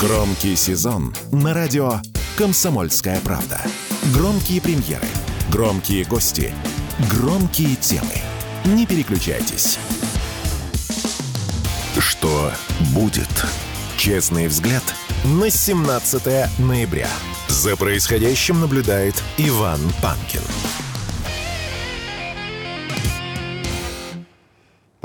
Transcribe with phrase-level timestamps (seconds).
[0.00, 2.00] Громкий сезон на радио
[2.36, 3.58] «Комсомольская правда».
[4.12, 5.06] Громкие премьеры,
[5.50, 6.52] громкие гости,
[7.10, 8.12] громкие темы.
[8.66, 9.78] Не переключайтесь.
[11.98, 12.52] Что
[12.92, 13.46] будет?
[13.96, 14.84] Честный взгляд
[15.24, 17.08] на 17 ноября.
[17.48, 20.42] За происходящим наблюдает Иван Панкин.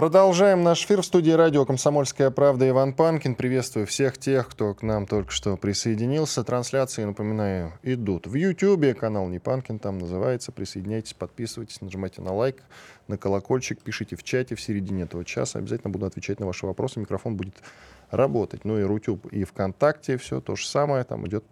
[0.02, 2.68] Продолжаем наш эфир в студии радио «Комсомольская правда».
[2.68, 3.36] Иван Панкин.
[3.36, 6.44] Приветствую всех тех, кто к нам только что присоединился.
[6.44, 8.98] Трансляции, напоминаю, идут в YouTube.
[8.98, 10.52] Канал «Не Панкин» там называется.
[10.52, 12.64] Присоединяйтесь, подписывайтесь, нажимайте на лайк,
[13.08, 15.60] на колокольчик, пишите в чате в середине этого часа.
[15.60, 17.00] Обязательно буду отвечать на ваши вопросы.
[17.00, 17.58] Микрофон будет
[18.10, 18.66] работать.
[18.66, 21.04] Ну и Рутюб, и ВКонтакте все то же самое.
[21.04, 21.46] Там идет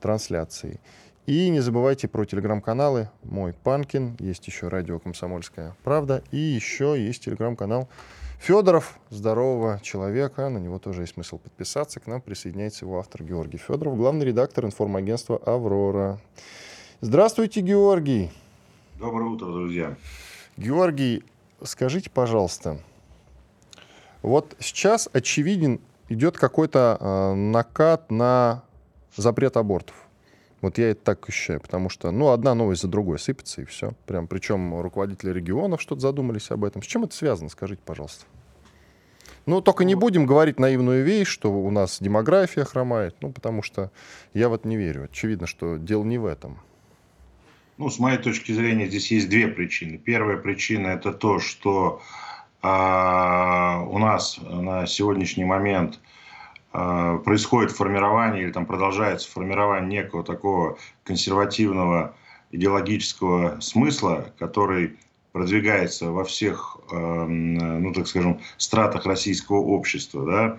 [0.00, 0.80] трансляции.
[1.26, 7.24] И не забывайте про телеграм-каналы «Мой Панкин», есть еще радио «Комсомольская правда», и еще есть
[7.24, 7.88] телеграм-канал
[8.40, 12.00] Федоров, здорового человека, на него тоже есть смысл подписаться.
[12.00, 16.18] К нам присоединяется его автор Георгий Федоров, главный редактор информагентства «Аврора».
[17.02, 18.30] Здравствуйте, Георгий.
[18.98, 19.96] Доброе утро, друзья.
[20.56, 21.22] Георгий,
[21.62, 22.80] скажите, пожалуйста,
[24.22, 28.64] вот сейчас очевиден идет какой-то э, накат на
[29.16, 30.08] запрет абортов.
[30.60, 33.92] Вот я это так ощущаю, потому что, ну, одна новость за другой сыпется, и все.
[34.06, 36.82] Прям, причем руководители регионов что-то задумались об этом.
[36.82, 38.26] С чем это связано, скажите, пожалуйста?
[39.46, 43.90] Ну, только не будем говорить наивную вещь, что у нас демография хромает, ну, потому что
[44.34, 45.04] я в это не верю.
[45.04, 46.58] Очевидно, что дело не в этом.
[47.78, 49.96] Ну, с моей точки зрения, здесь есть две причины.
[49.96, 52.02] Первая причина– это то, что
[52.60, 55.98] а, у нас на сегодняшний момент–
[56.72, 62.14] происходит формирование или там продолжается формирование некого такого консервативного
[62.52, 64.96] идеологического смысла, который
[65.32, 70.24] продвигается во всех, ну так скажем, стратах российского общества.
[70.26, 70.58] Да?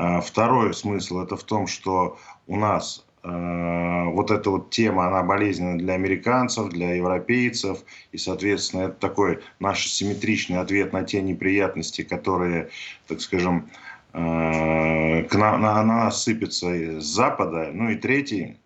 [0.00, 5.22] А, второй смысл это в том, что у нас а, вот эта вот тема, она
[5.22, 7.80] болезненна для американцев, для европейцев,
[8.12, 12.70] и, соответственно, это такой наш симметричный ответ на те неприятности, которые,
[13.08, 13.68] так скажем,
[14.12, 17.70] к нам, на, на сыпется с запада.
[17.72, 18.58] Ну и третий,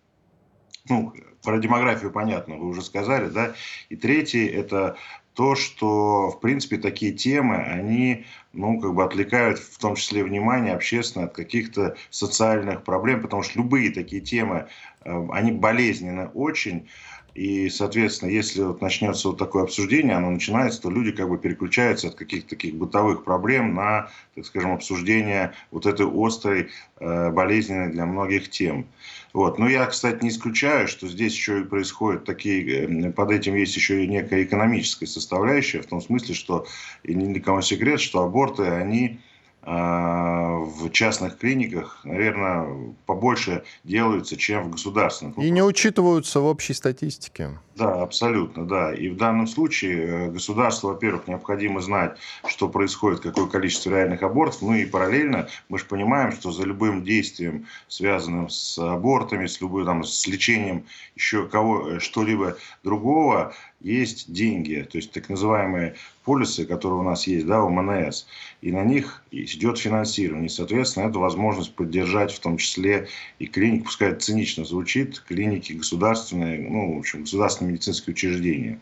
[0.89, 1.13] ну,
[1.43, 3.53] про демографию понятно, вы уже сказали, да.
[3.89, 4.97] И третий– это
[5.35, 10.73] то, что, в принципе, такие темы, они, ну, как бы отвлекают, в том числе, внимание
[10.73, 14.67] общественное от каких-то социальных проблем, потому что любые такие темы,
[15.03, 16.87] э, они болезненны очень,
[17.35, 22.07] и, соответственно, если вот начнется вот такое обсуждение, оно начинается, то люди как бы переключаются
[22.07, 26.69] от каких-то таких бытовых проблем на, так скажем, обсуждение вот этой острой,
[27.01, 28.87] э, болезненной для многих тем.
[29.33, 29.59] Вот.
[29.59, 33.75] Но я, кстати, не исключаю, что здесь еще и происходят такие, э, под этим есть
[33.75, 36.65] еще и некая экономическая составляющая, в том смысле, что,
[37.03, 39.19] и ни для кого секрет, что аборты, они
[39.65, 45.37] в частных клиниках, наверное, побольше делаются, чем в государственных.
[45.39, 47.49] И не учитываются в общей статистике.
[47.75, 48.93] Да, абсолютно, да.
[48.93, 52.17] И в данном случае э, государству, во-первых, необходимо знать,
[52.47, 54.61] что происходит, какое количество реальных абортов.
[54.61, 59.85] Ну и параллельно мы же понимаем, что за любым действием, связанным с абортами, с любым
[59.85, 63.53] там, с лечением еще кого э, что-либо другого,
[63.85, 68.25] есть деньги, то есть так называемые полисы, которые у нас есть, да, у МНС,
[68.61, 70.49] и на них идет финансирование.
[70.49, 73.07] Соответственно, это возможность поддержать в том числе
[73.37, 78.79] и клиники, пускай это цинично звучит, клиники государственные, ну, в общем, государственные медицинские учреждения.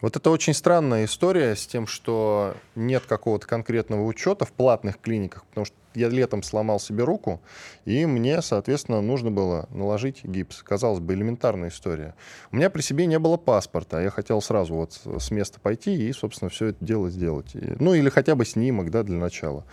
[0.00, 5.44] Вот это очень странная история с тем, что нет какого-то конкретного учета в платных клиниках,
[5.46, 7.40] потому что я летом сломал себе руку,
[7.84, 10.62] и мне, соответственно, нужно было наложить гипс.
[10.62, 12.14] Казалось бы, элементарная история.
[12.52, 16.12] У меня при себе не было паспорта, я хотел сразу вот с места пойти и,
[16.12, 17.52] собственно, все это дело сделать.
[17.54, 19.64] Ну, или хотя бы снимок, да, для начала.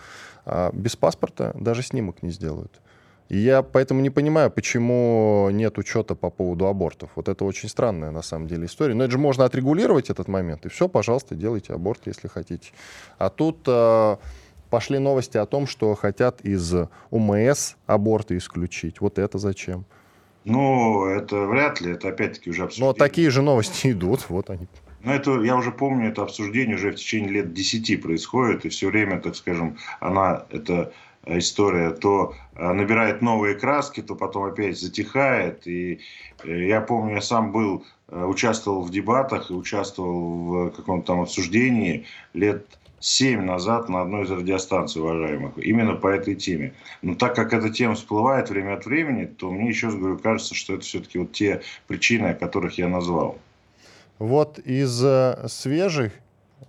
[0.44, 2.80] А без паспорта даже снимок не сделают.
[3.30, 7.10] И я поэтому не понимаю, почему нет учета по поводу абортов.
[7.14, 8.94] Вот это очень странная на самом деле история.
[8.94, 10.66] Но это же можно отрегулировать этот момент.
[10.66, 12.72] И все, пожалуйста, делайте аборт, если хотите.
[13.16, 14.16] А тут э,
[14.74, 16.74] пошли новости о том, что хотят из
[17.12, 19.00] УМС аборты исключить.
[19.00, 19.84] Вот это зачем?
[20.44, 21.92] Ну, это вряд ли.
[21.92, 22.92] Это опять-таки уже обсуждение.
[22.92, 24.28] Но такие же новости идут.
[24.28, 24.66] Вот они.
[25.04, 28.88] Ну, это, я уже помню, это обсуждение уже в течение лет 10 происходит, и все
[28.88, 30.92] время, так скажем, она, это
[31.24, 35.68] история то э, набирает новые краски, то потом опять затихает.
[35.68, 36.00] И
[36.42, 41.20] э, я помню, я сам был, э, участвовал в дебатах и участвовал в каком-то там
[41.20, 42.66] обсуждении лет
[43.04, 46.74] семь назад на одной из радиостанций уважаемых, именно по этой теме.
[47.02, 50.54] Но так как эта тема всплывает время от времени, то мне еще раз говорю, кажется,
[50.54, 53.38] что это все-таки вот те причины, о которых я назвал.
[54.18, 55.04] Вот из
[55.52, 56.12] свежих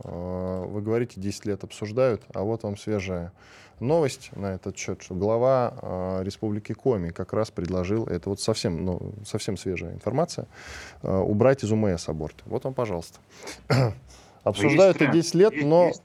[0.03, 3.31] Э, вы говорите, 10 лет обсуждают, а вот вам свежая
[3.79, 8.85] новость на этот счет, что глава э, Республики Коми как раз предложил, это вот совсем,
[8.85, 10.47] ну, совсем свежая информация,
[11.01, 12.35] э, убрать из УМС аборт.
[12.45, 13.19] Вот вам, пожалуйста.
[14.43, 15.87] Обсуждают это 10 лет, но...
[15.87, 16.01] Есть,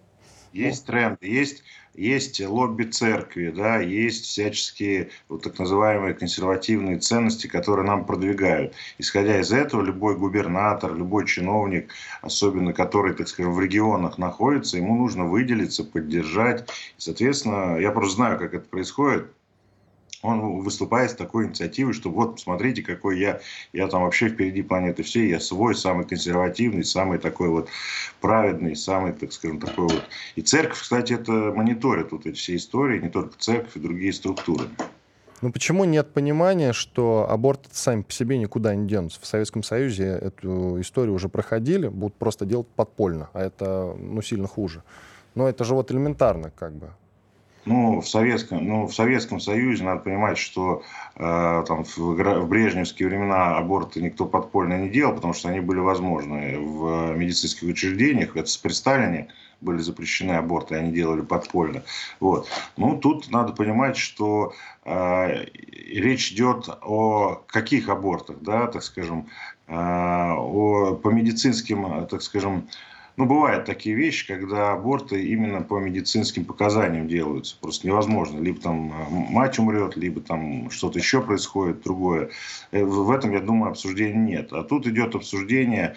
[0.52, 1.62] есть тренд, есть
[1.94, 8.74] есть лобби церкви, да, есть всяческие вот так называемые консервативные ценности, которые нам продвигают.
[8.98, 11.92] Исходя из этого, любой губернатор, любой чиновник,
[12.22, 16.70] особенно который, так скажем, в регионах находится, ему нужно выделиться, поддержать.
[16.96, 19.26] И, соответственно, я просто знаю, как это происходит
[20.22, 23.40] он выступает с такой инициативой, что вот, посмотрите, какой я,
[23.72, 27.68] я там вообще впереди планеты всей, я свой, самый консервативный, самый такой вот
[28.20, 30.04] праведный, самый, так скажем, такой вот.
[30.36, 34.64] И церковь, кстати, это мониторит вот эти все истории, не только церковь и другие структуры.
[35.42, 39.20] Ну почему нет понимания, что аборт сами по себе никуда не денутся?
[39.22, 44.46] В Советском Союзе эту историю уже проходили, будут просто делать подпольно, а это ну, сильно
[44.46, 44.82] хуже.
[45.34, 46.90] Но это же вот элементарно как бы.
[47.70, 50.82] Ну, в Советском, ну, в Советском Союзе надо понимать, что
[51.14, 55.78] э, там, в, в брежневские времена аборты никто подпольно не делал, потому что они были
[55.78, 56.58] возможны.
[56.58, 59.28] В медицинских учреждениях, это при Сталине,
[59.60, 61.84] были запрещены аборты, они делали подпольно.
[62.18, 62.48] Вот.
[62.76, 64.52] Ну, тут надо понимать, что
[64.84, 69.28] э, речь идет о каких абортах, да, так скажем,
[69.68, 72.66] э, о, по медицинским, так скажем,
[73.20, 77.54] ну, бывают такие вещи, когда аборты именно по медицинским показаниям делаются.
[77.60, 78.40] Просто невозможно.
[78.40, 82.30] Либо там э, мать умрет, либо там что-то еще происходит другое.
[82.70, 84.54] Э, в этом, я думаю, обсуждения нет.
[84.54, 85.96] А тут идет обсуждение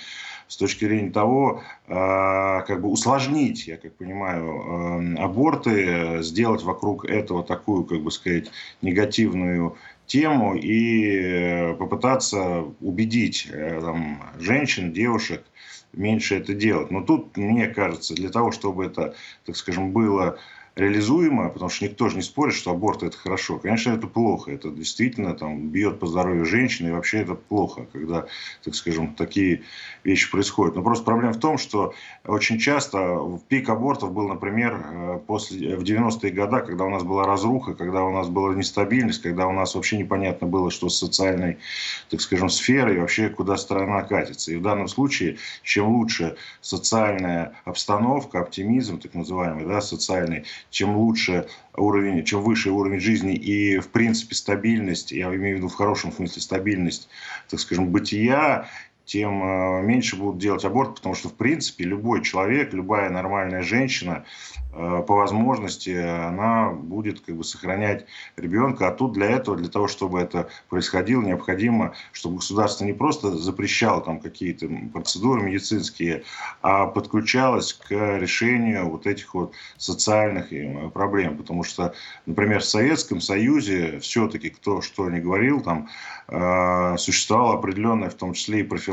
[0.50, 7.42] с точки зрения того, э, как бы усложнить, я как понимаю, аборты, сделать вокруг этого
[7.42, 9.78] такую, как бы сказать, негативную
[10.08, 15.46] тему и попытаться убедить там, женщин, девушек
[15.94, 16.92] меньше это делать.
[16.92, 20.38] Но тут, мне кажется, для того, чтобы это, так скажем, было
[20.76, 23.60] реализуемо, потому что никто же не спорит, что аборт это хорошо.
[23.60, 24.52] Конечно, это плохо.
[24.52, 28.26] Это действительно там, бьет по здоровью женщины, и вообще это плохо, когда,
[28.64, 29.62] так скажем, такие
[30.04, 30.76] вещи происходят.
[30.76, 31.94] Но просто проблема в том, что
[32.26, 37.26] очень часто пик абортов был, например, э, после, в 90-е годы, когда у нас была
[37.26, 41.60] разруха, когда у нас была нестабильность, когда у нас вообще непонятно было, что с социальной,
[42.10, 44.52] так скажем, сферой, вообще куда страна катится.
[44.52, 51.48] И в данном случае, чем лучше социальная обстановка, оптимизм, так называемый, да, социальный, чем лучше
[51.78, 56.12] уровень, чем выше уровень жизни и, в принципе, стабильность, я имею в виду в хорошем
[56.12, 57.08] смысле стабильность,
[57.48, 58.68] так скажем, бытия,
[59.06, 64.26] тем э, меньше будут делать аборт, потому что, в принципе, любой человек, любая нормальная женщина,
[64.76, 68.06] Э, по возможности она будет как бы сохранять
[68.38, 68.88] ребенка.
[68.88, 74.02] А тут для этого, для того, чтобы это происходило, необходимо, чтобы государство не просто запрещало
[74.02, 76.24] там какие-то процедуры медицинские,
[76.62, 80.50] а подключалось к решению вот этих вот социальных
[80.94, 81.38] проблем.
[81.38, 81.94] Потому что,
[82.26, 85.90] например, в Советском Союзе все-таки кто что ни говорил, там
[86.30, 88.93] э, существовала определенная, в том числе и профилактика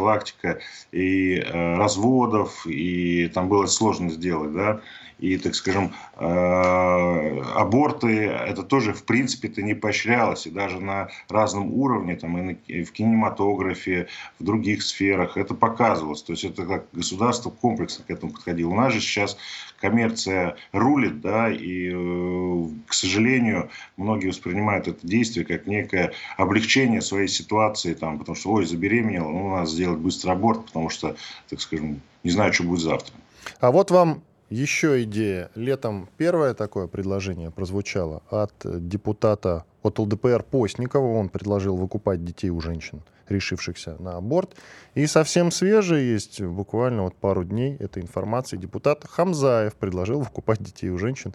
[0.92, 4.80] и разводов, и там было сложно сделать, да,
[5.20, 10.46] и, так скажем, э, аборты, это тоже, в принципе-то, не поощрялось.
[10.46, 14.08] И даже на разном уровне, там, и в кинематографе,
[14.38, 16.22] в других сферах это показывалось.
[16.22, 18.70] То есть это как государство комплексно к этому подходило.
[18.70, 19.36] У нас же сейчас
[19.80, 27.28] коммерция рулит, да, и, э, к сожалению, многие воспринимают это действие как некое облегчение своей
[27.28, 31.16] ситуации, там, потому что, ой, забеременел, ну, надо сделать быстро аборт, потому что,
[31.48, 33.14] так скажем, не знаю, что будет завтра.
[33.60, 35.50] А вот вам еще идея.
[35.54, 41.18] Летом первое такое предложение прозвучало от депутата от ЛДПР Постникова.
[41.18, 44.56] Он предложил выкупать детей у женщин, решившихся на аборт.
[44.94, 48.56] И совсем свежее есть, буквально вот пару дней этой информации.
[48.56, 51.32] Депутат Хамзаев предложил выкупать детей у женщин,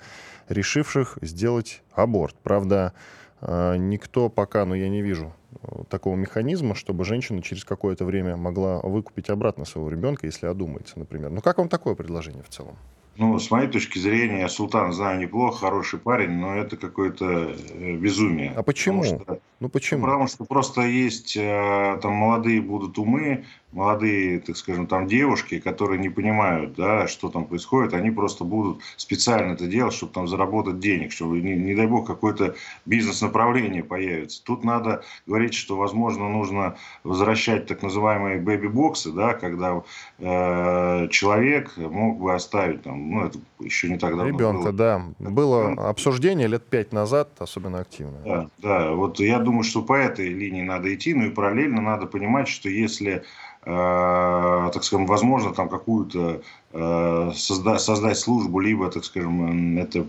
[0.50, 2.36] решивших сделать аборт.
[2.44, 2.94] Правда,
[3.42, 8.36] э, никто пока, ну я не вижу э, такого механизма, чтобы женщина через какое-то время
[8.36, 11.32] могла выкупить обратно своего ребенка, если одумается, например.
[11.32, 12.76] Ну как вам такое предложение в целом?
[13.18, 17.96] Ну, с моей точки зрения, я Султан знаю неплохо, хороший парень, но это какое-то э,
[17.96, 18.52] безумие.
[18.56, 19.04] А почему?
[19.04, 20.02] Потому что, ну почему?
[20.02, 23.46] Потому что просто есть э, там молодые будут умы,
[23.76, 28.82] молодые, так скажем, там девушки, которые не понимают, да, что там происходит, они просто будут
[28.96, 32.56] специально это делать, чтобы там заработать денег, чтобы, не, не дай бог, какое-то
[32.86, 34.42] бизнес-направление появится.
[34.44, 39.84] Тут надо говорить, что, возможно, нужно возвращать так называемые бэби-боксы, да, когда
[40.20, 44.74] э, человек мог бы оставить там, ну, это еще не так давно Ребенка, было.
[44.74, 45.02] да.
[45.20, 48.22] Было обсуждение лет пять назад, особенно активно.
[48.24, 52.06] Да, да, вот я думаю, что по этой линии надо идти, ну и параллельно надо
[52.06, 53.26] понимать, что если
[53.66, 56.42] так скажем, возможно, там какую-то
[56.72, 60.06] э, созда- создать службу, либо, так скажем, это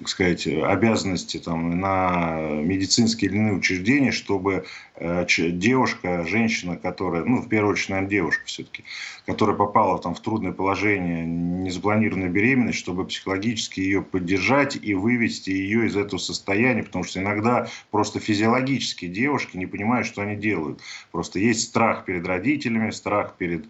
[0.00, 4.64] как сказать, обязанности там, на медицинские или иные учреждения, чтобы
[4.96, 8.84] э, девушка, женщина, которая, ну, в первую очередь, наверное, девушка все-таки,
[9.26, 15.86] которая попала там, в трудное положение, незапланированная беременность, чтобы психологически ее поддержать и вывести ее
[15.86, 20.80] из этого состояния, потому что иногда просто физиологически девушки не понимают, что они делают.
[21.12, 23.66] Просто есть страх перед родителями, страх перед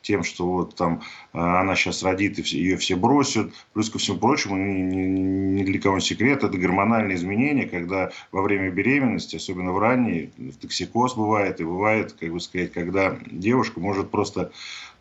[0.00, 1.02] тем, что вот там
[1.34, 3.52] э, она сейчас родит и ее все бросят.
[3.74, 8.42] Плюс ко всему прочему, ни, ни, ни для кого секрет, это гормональные изменения, когда во
[8.42, 14.10] время беременности, особенно в ранней, токсикоз бывает, и бывает, как бы сказать, когда девушка может
[14.10, 14.52] просто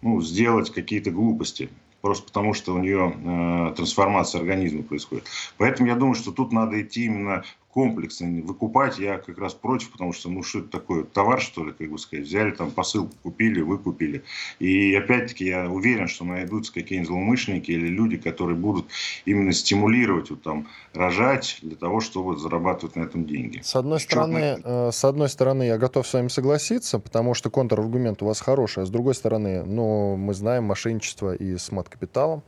[0.01, 1.69] ну, сделать какие-то глупости
[2.01, 5.23] просто потому что у нее э, трансформация организма происходит.
[5.57, 10.13] Поэтому я думаю, что тут надо идти именно комплексно выкупать я как раз против, потому
[10.13, 13.61] что, ну, что это такое, товар, что ли, как бы сказать, взяли там посылку, купили,
[13.61, 14.23] выкупили.
[14.59, 18.85] И опять-таки я уверен, что найдутся какие-нибудь злоумышленники или люди, которые будут
[19.25, 23.61] именно стимулировать вот там рожать для того, чтобы зарабатывать на этом деньги.
[23.63, 28.21] С одной стороны, э, с одной стороны, я готов с вами согласиться, потому что контраргумент
[28.21, 32.43] у вас хороший, а с другой стороны, ну, мы знаем мошенничество и с мат-капиталом.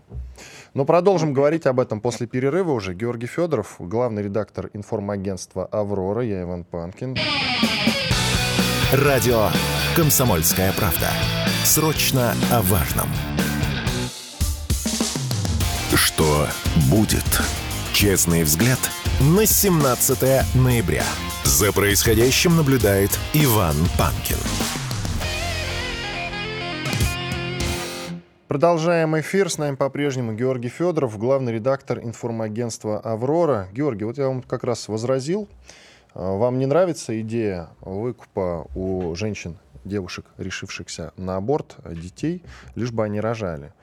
[0.75, 2.93] Но продолжим говорить об этом после перерыва уже.
[2.93, 6.21] Георгий Федоров, главный редактор информагентства «Аврора».
[6.21, 7.15] Я Иван Панкин.
[8.91, 9.47] Радио
[9.95, 11.07] «Комсомольская правда».
[11.63, 13.07] Срочно о важном.
[15.95, 16.45] Что
[16.91, 17.23] будет?
[17.93, 18.79] Честный взгляд
[19.21, 21.05] на 17 ноября.
[21.45, 24.37] За происходящим наблюдает Иван Панкин.
[28.55, 29.49] Продолжаем эфир.
[29.49, 33.67] С нами по-прежнему Георгий Федоров, главный редактор информагентства «Аврора».
[33.73, 35.49] Георгий, вот я вам как раз возразил.
[36.13, 42.43] А, вам не нравится идея выкупа у женщин, девушек, решившихся на аборт, детей,
[42.75, 43.73] лишь бы они рожали?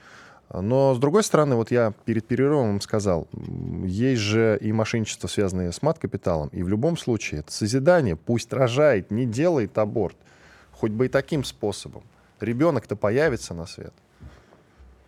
[0.50, 3.28] Но, с другой стороны, вот я перед перерывом сказал,
[3.84, 9.10] есть же и мошенничество, связанное с мат-капиталом, и в любом случае это созидание, пусть рожает,
[9.10, 10.16] не делает аборт,
[10.70, 12.04] хоть бы и таким способом.
[12.40, 13.92] Ребенок-то появится на свет.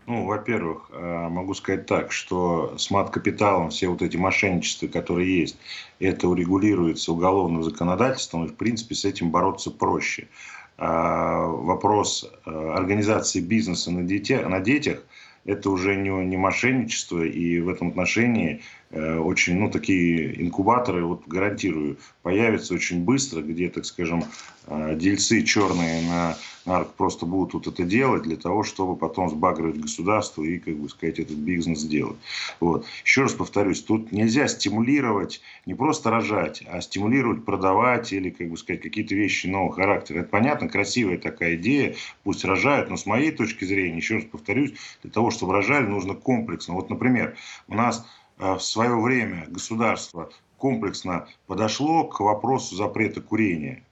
[0.06, 5.56] Ну, во-первых, э, могу сказать так, что с мат-капиталом все вот эти мошенничества, которые есть,
[5.98, 10.28] это урегулируется уголовным законодательством, и, в принципе, с этим бороться проще.
[10.76, 15.02] А вопрос э, организации бизнеса на, детях, на детях–
[15.46, 21.26] это уже не, не мошенничество, и в этом отношении э, очень, ну, такие инкубаторы, вот
[21.26, 24.24] гарантирую, появятся очень быстро, где, так скажем,
[24.68, 30.42] дельцы черные на нарк просто будут вот это делать для того, чтобы потом сбагривать государство
[30.42, 32.16] и, как бы сказать, этот бизнес сделать.
[32.60, 32.86] Вот.
[33.04, 38.56] Еще раз повторюсь, тут нельзя стимулировать, не просто рожать, а стимулировать продавать или, как бы
[38.56, 40.20] сказать, какие-то вещи нового характера.
[40.20, 44.74] Это понятно, красивая такая идея, пусть рожают, но с моей точки зрения, еще раз повторюсь,
[45.02, 46.74] для того, чтобы рожали, нужно комплексно.
[46.74, 47.36] Вот, например,
[47.68, 48.06] у нас
[48.38, 53.82] э, в свое время государство комплексно подошло к вопросу запрета курения.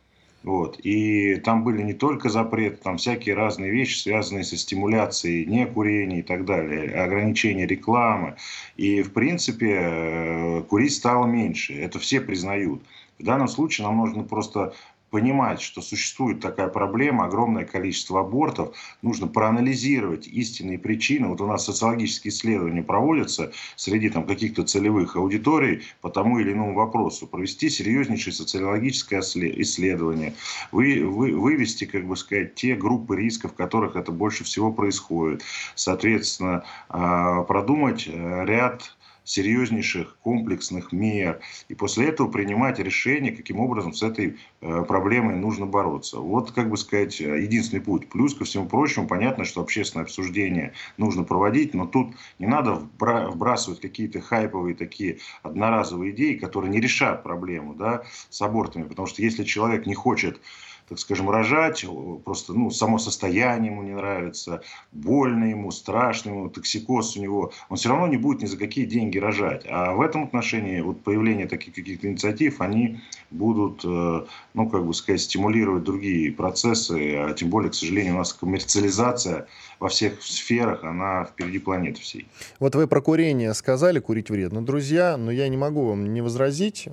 [0.42, 0.80] Вот.
[0.82, 6.22] И там были не только запреты, там всякие разные вещи, связанные со стимуляцией некурения и
[6.22, 8.36] так далее, ограничение рекламы.
[8.76, 11.74] И, в принципе, э, курить стало меньше.
[11.74, 12.82] Это все признают.
[13.18, 14.74] В данном случае нам нужно просто
[15.12, 21.28] понимать, что существует такая проблема, огромное количество абортов, нужно проанализировать истинные причины.
[21.28, 26.74] Вот у нас социологические исследования проводятся среди там, каких-то целевых аудиторий по тому или иному
[26.74, 30.32] вопросу, провести серьезнейшее социологическое исследование,
[30.72, 35.42] вы, вы, вывести, как бы сказать, те группы рисков, в которых это больше всего происходит,
[35.74, 41.40] соответственно, а, продумать э, ряд серьезнейших комплексных мер.
[41.68, 46.18] И после этого принимать решение, каким образом с этой э, проблемой нужно бороться.
[46.18, 48.08] Вот, как бы сказать, единственный путь.
[48.08, 53.80] Плюс, ко всему прочему, понятно, что общественное обсуждение нужно проводить, но тут не надо вбрасывать
[53.80, 58.84] какие-то хайповые такие одноразовые идеи, которые не решат проблему да, с абортами.
[58.84, 60.40] Потому что если человек не хочет
[60.88, 61.84] так скажем, рожать,
[62.24, 64.62] просто, ну, само состояние ему не нравится,
[64.92, 68.84] больно ему, страшно ему, токсикоз у него, он все равно не будет ни за какие
[68.84, 69.64] деньги рожать.
[69.68, 74.92] А в этом отношении вот появление таких каких-то инициатив, они будут, э, ну, как бы
[74.94, 79.46] сказать, стимулировать другие процессы, а тем более, к сожалению, у нас коммерциализация
[79.80, 82.28] во всех сферах, она впереди планеты всей.
[82.60, 84.64] Вот вы про курение сказали, курить вредно.
[84.64, 86.88] Друзья, но я не могу вам не возразить.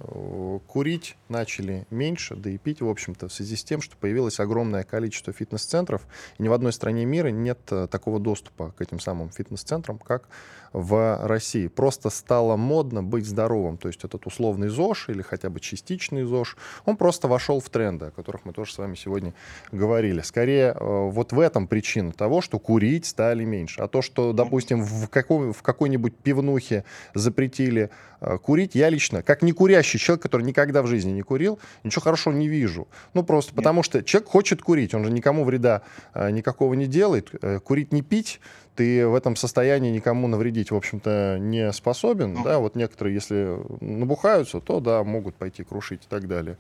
[0.68, 4.40] Курить начали меньше, да и пить, в общем-то, в связи с тем, тем, что появилось
[4.40, 6.02] огромное количество фитнес-центров,
[6.38, 10.28] и ни в одной стране мира нет э, такого доступа к этим самым фитнес-центрам, как
[10.74, 11.68] в России.
[11.68, 13.78] Просто стало модно быть здоровым.
[13.78, 18.08] То есть этот условный ЗОЖ или хотя бы частичный ЗОЖ, он просто вошел в тренды,
[18.08, 19.34] о которых мы тоже с вами сегодня
[19.72, 20.22] говорили.
[20.22, 23.82] Скорее, э, вот в этом причина того, что курить стали меньше.
[23.82, 26.84] А то, что, допустим, в, каком, в какой-нибудь пивнухе
[27.14, 27.90] запретили
[28.22, 32.02] э, курить, я лично, как не курящий человек, который никогда в жизни не курил, ничего
[32.02, 32.88] хорошего не вижу.
[33.14, 33.58] Ну, просто Нет.
[33.70, 35.84] Потому что человек хочет курить, он же никому вреда
[36.16, 37.30] э, никакого не делает.
[37.64, 38.40] Курить не пить,
[38.74, 42.34] ты в этом состоянии никому навредить, в общем-то, не способен.
[42.34, 42.44] Ну.
[42.44, 46.58] Да, вот некоторые, если набухаются, то, да, могут пойти крушить и так далее.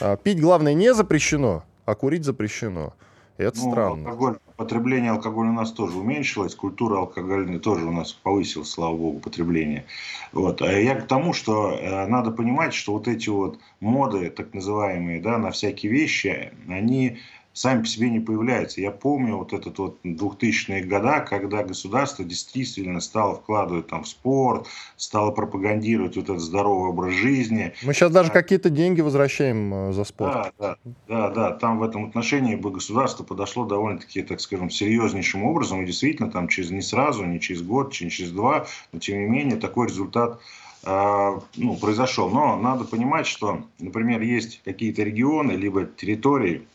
[0.00, 2.92] А, пить, главное, не запрещено, а курить запрещено.
[3.40, 4.10] Это ну, странно.
[4.10, 9.20] Алкоголь, потребление алкоголя у нас тоже уменьшилось, культура алкогольная тоже у нас повысилась, слава богу,
[9.20, 9.86] потребление.
[10.32, 10.60] Вот.
[10.60, 15.20] А я к тому, что э, надо понимать, что вот эти вот моды, так называемые,
[15.20, 17.18] да, на всякие вещи, они
[17.60, 18.80] сами по себе не появляются.
[18.80, 24.66] Я помню вот этот вот 2000-е года, когда государство действительно стало вкладывать там в спорт,
[24.96, 27.74] стало пропагандировать вот этот здоровый образ жизни.
[27.82, 30.32] Мы сейчас даже какие-то деньги возвращаем э, за спорт.
[30.32, 30.76] Да, да,
[31.06, 31.50] да, да.
[31.50, 35.82] Там в этом отношении бы государство подошло довольно-таки, так скажем, серьезнейшим образом.
[35.82, 39.26] И действительно, там через не сразу, не через год, не через два, но тем не
[39.26, 40.40] менее такой результат
[40.84, 42.30] э, ну, произошел.
[42.30, 46.66] Но надо понимать, что, например, есть какие-то регионы, либо территории,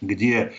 [0.00, 0.52] где,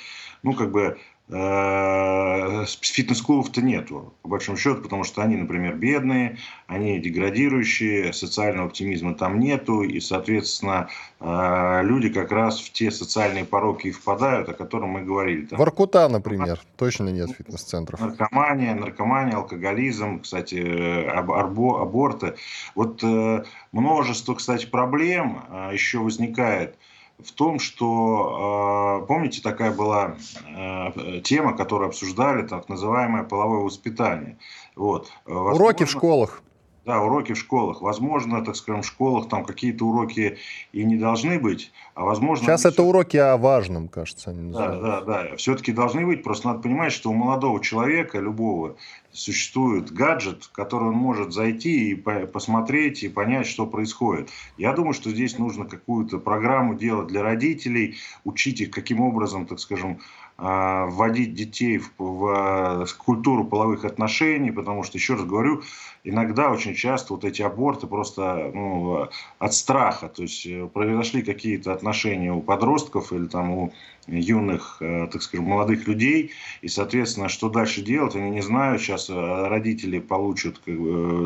[0.44, 0.98] ну, как бы,
[1.30, 6.38] э, фитнес-клубов-то нету, по большому счету, потому что они, например, бедные,
[6.68, 10.90] они деградирующие, социального оптимизма там нету, и, соответственно,
[11.20, 15.46] э, люди как раз в те социальные пороки и впадают, о которых мы говорили.
[15.46, 15.58] Там.
[15.58, 18.00] Воркута, например, точно нет фитнес-центров.
[18.00, 22.36] Наркомания, наркомания, алкоголизм, кстати, або, аборты.
[22.76, 26.76] Вот э, множество, кстати, проблем еще возникает–
[27.24, 30.16] в том, что, а, помните, такая была
[30.56, 30.92] а,
[31.24, 34.38] тема, которую обсуждали, так называемое половое воспитание.
[34.76, 35.10] Вот.
[35.26, 36.42] Возможно, Уроки в школах.
[36.86, 37.82] Да, уроки в школах.
[37.82, 40.38] Возможно, так скажем, в школах там какие-то уроки
[40.72, 42.46] и не должны быть, а возможно...
[42.46, 42.84] Сейчас это все...
[42.84, 44.82] уроки о важном, кажется, они называют.
[44.84, 45.36] Да, да, да.
[45.38, 46.24] Все-таки должны быть.
[46.24, 48.76] Просто надо понимать, что у молодого человека, любого,
[49.16, 54.30] существует гаджет, который он может зайти и посмотреть и понять, что происходит.
[54.58, 59.60] Я думаю, что здесь нужно какую-то программу делать для родителей, учить их, каким образом, так
[59.60, 60.00] скажем,
[60.38, 65.64] а, вводить детей в, в, в культуру половых отношений, потому что, еще раз говорю,
[66.04, 69.08] иногда, очень часто вот эти аборты просто ну,
[69.40, 73.74] от страха, то есть э, произошли какие-то отношения у подростков или там у
[74.08, 79.05] юных, э, так скажем, молодых людей, и, соответственно, что дальше делать, они не знают, сейчас
[79.10, 80.62] э, родители получат,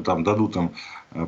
[0.05, 0.71] там дадут им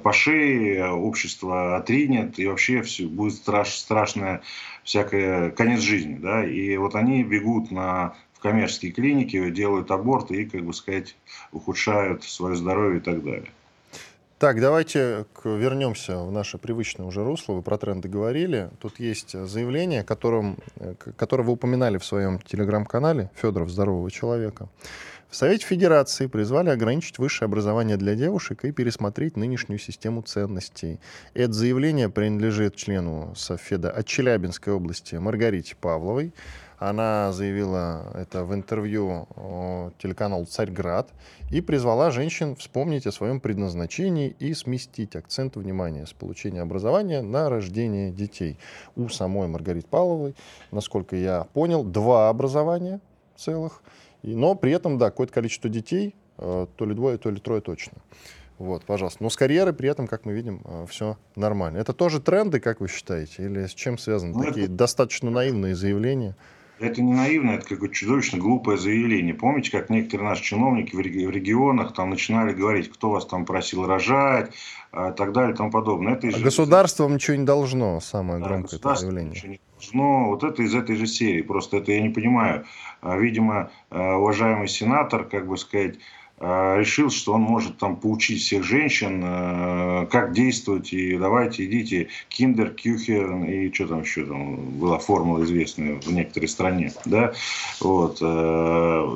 [0.04, 4.42] по шее, общество отринет, и вообще все будет страш, страшное
[4.84, 10.64] всякое конец жизни, да, и вот они бегут на коммерческие клиники, делают аборты и, как
[10.64, 11.16] бы сказать,
[11.52, 13.52] ухудшают свое здоровье и так далее.
[14.40, 17.54] Так, давайте вернемся в наше привычное уже русло.
[17.54, 18.72] Вы про тренды говорили.
[18.80, 23.70] Тут есть заявление, которым, э, которое вы упоминали в своем телеграм-канале «Федоров.
[23.70, 24.68] Здорового человека».
[25.32, 31.00] В Совете Федерации призвали ограничить высшее образование для девушек и пересмотреть нынешнюю систему ценностей.
[31.34, 36.34] Это заявление принадлежит члену Софеда от Челябинской области Маргарите Павловой.
[36.80, 39.26] Она заявила это в интервью
[40.00, 41.10] телеканалу «Царьград»
[41.50, 47.48] и призвала женщин вспомнить о своем предназначении и сместить акцент внимания с получения образования на
[47.48, 48.60] рождение детей.
[48.98, 50.36] У самой Маргариты Павловой,
[50.72, 53.00] насколько я понял, два образования
[53.38, 53.82] целых–
[54.24, 57.94] но при этом, да, какое-то количество детей, э, то ли двое, то ли трое точно.
[58.58, 59.24] Вот, пожалуйста.
[59.24, 61.78] Но с карьерой при этом, как мы видим, э, все нормально.
[61.78, 63.46] Это тоже тренды, как вы считаете?
[63.46, 64.74] Или с чем связаны ну, такие это...
[64.74, 66.36] достаточно наивные заявления?
[66.80, 69.34] Это не наивно, это какое-то чудовищно глупое заявление.
[69.34, 74.52] Помните, как некоторые наши чиновники в регионах там начинали говорить, кто вас там просил рожать,
[74.92, 76.14] и так далее и тому подобное.
[76.14, 76.44] Это а же...
[76.44, 79.32] Государство вам ничего не должно, самое да, громкое заявление.
[79.32, 80.30] Ничего не должно.
[80.30, 81.42] Вот это из этой же серии.
[81.42, 82.66] Просто это я не понимаю.
[83.02, 85.96] А, видимо, а, уважаемый сенатор, как бы сказать,
[86.40, 89.22] а, решил, что он может там поучить всех женщин,
[90.08, 96.00] как действовать, и давайте идите киндер, кюхер, и что там еще там была формула известная
[96.00, 97.34] в некоторой стране, да,
[97.80, 98.22] вот.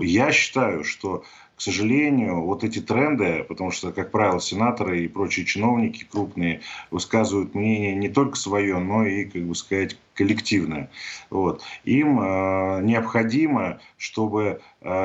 [0.03, 1.23] Я считаю, что
[1.55, 7.55] к сожалению, вот эти тренды, потому что, как правило, сенаторы и прочие чиновники крупные высказывают
[7.55, 10.89] мнение не только свое, но и, как бы сказать, коллективное.
[11.29, 11.61] Вот.
[11.83, 14.61] Им э, необходимо, чтобы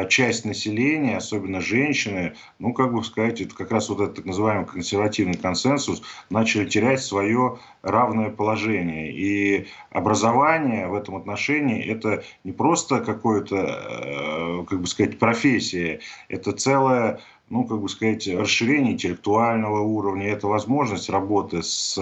[0.08, 4.66] часть населения, особенно женщины, ну, как бы сказать, это как раз вот этот так называемый
[4.66, 9.12] консервативный консенсус, начали терять свое равное положение.
[9.12, 16.52] И образование в этом отношении это не просто какое-то, э, как бы сказать, профессия, это
[16.52, 21.98] целая ну, как бы сказать, расширение интеллектуального уровня, это возможность работы с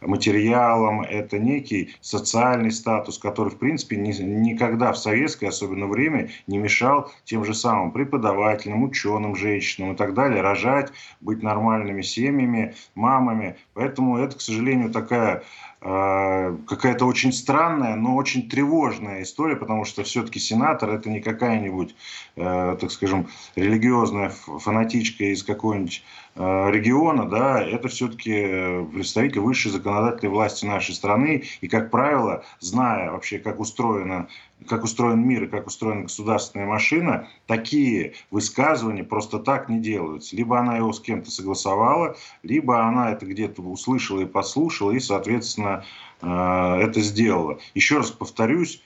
[0.00, 6.58] материалом, это некий социальный статус, который, в принципе, ни, никогда в советское, особенно время, не
[6.58, 13.56] мешал тем же самым преподавателям, ученым, женщинам и так далее рожать, быть нормальными семьями, мамами.
[13.74, 15.42] Поэтому это, к сожалению, такая
[15.80, 21.94] какая-то очень странная, но очень тревожная история, потому что все-таки сенатор это не какая-нибудь,
[22.34, 26.02] э, так скажем, религиозная фанатичка из какого-нибудь
[26.34, 33.12] э, региона, да, это все-таки представитель высшей законодательной власти нашей страны, и, как правило, зная
[33.12, 34.28] вообще, как устроена
[34.66, 40.36] как устроен мир и как устроена государственная машина, такие высказывания просто так не делаются.
[40.36, 45.84] Либо она его с кем-то согласовала, либо она это где-то услышала и послушала, и, соответственно,
[46.20, 47.58] э, это сделала.
[47.74, 48.82] Еще раз повторюсь,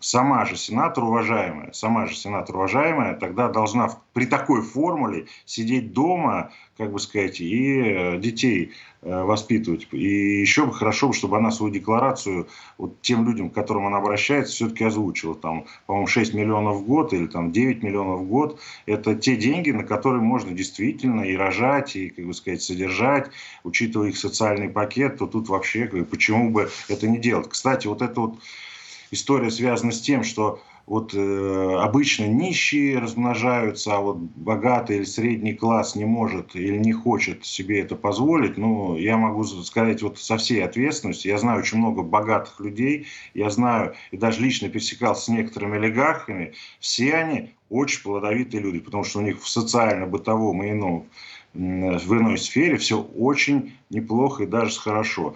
[0.00, 6.50] сама же сенатор уважаемая, сама же сенатор уважаемая тогда должна при такой формуле сидеть дома,
[6.76, 9.88] как бы сказать, и э, детей э, воспитывать.
[9.90, 12.46] И еще бы хорошо, чтобы она свою декларацию
[12.78, 15.34] вот тем людям, к которым она обращается, все-таки озвучила.
[15.34, 18.60] Там, по-моему, 6 миллионов в год или там 9 миллионов в год.
[18.86, 23.30] Это те деньги, на которые можно действительно и рожать, и, как бы сказать, содержать,
[23.64, 27.48] учитывая их социальный пакет, то тут вообще, почему бы это не делать.
[27.48, 28.38] Кстати, вот это вот
[29.10, 35.52] история связана с тем, что вот э, обычно нищие размножаются, а вот богатый или средний
[35.52, 38.56] класс не может или не хочет себе это позволить.
[38.56, 43.50] Ну, я могу сказать вот со всей ответственностью, я знаю очень много богатых людей, я
[43.50, 49.18] знаю и даже лично пересекался с некоторыми олигархами, все они очень плодовитые люди, потому что
[49.18, 51.06] у них в социально-бытовом и ином
[51.54, 55.34] в иной сфере все очень неплохо и даже хорошо.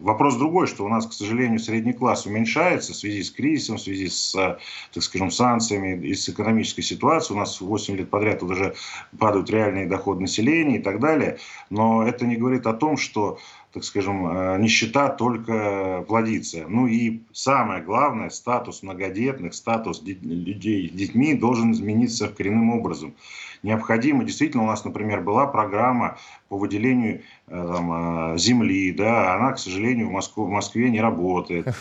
[0.00, 3.80] Вопрос другой, что у нас, к сожалению, средний класс уменьшается в связи с кризисом, в
[3.80, 7.36] связи с, так скажем, санкциями и с экономической ситуацией.
[7.36, 8.74] У нас 8 лет подряд уже
[9.18, 11.38] падают реальные доходы населения и так далее.
[11.70, 13.38] Но это не говорит о том, что
[13.76, 16.64] так скажем, э, нищета только плодится.
[16.66, 23.14] Ну и самое главное, статус многодетных, статус людей с детьми должен измениться коренным образом
[23.62, 24.24] необходимо.
[24.24, 26.16] Действительно, у нас, например, была программа
[26.48, 31.66] по выделению там, э, земли, да, она, к сожалению, в, Москве, в Москве не работает.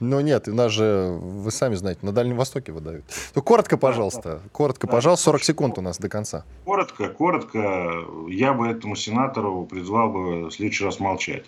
[0.00, 3.04] Ну нет, у нас же, вы сами знаете, на Дальнем Востоке выдают.
[3.34, 6.44] Ну, коротко, пожалуйста, коротко, пожалуйста, 40 секунд у нас до конца.
[6.64, 11.44] Коротко, коротко, я бы этому сенатору призвал бы в следующий раз молчать.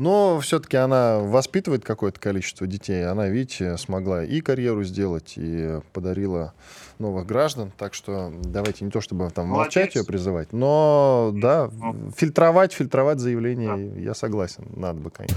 [0.00, 3.06] Но все-таки она воспитывает какое-то количество детей.
[3.06, 6.54] Она, видите, смогла и карьеру сделать, и подарила
[6.98, 7.70] новых граждан.
[7.76, 9.76] Так что давайте не то, чтобы там Молодец.
[9.76, 12.12] молчать ее призывать, но да, ну.
[12.16, 14.00] фильтровать, фильтровать заявления, да.
[14.00, 14.64] я согласен.
[14.74, 15.36] Надо бы, конечно.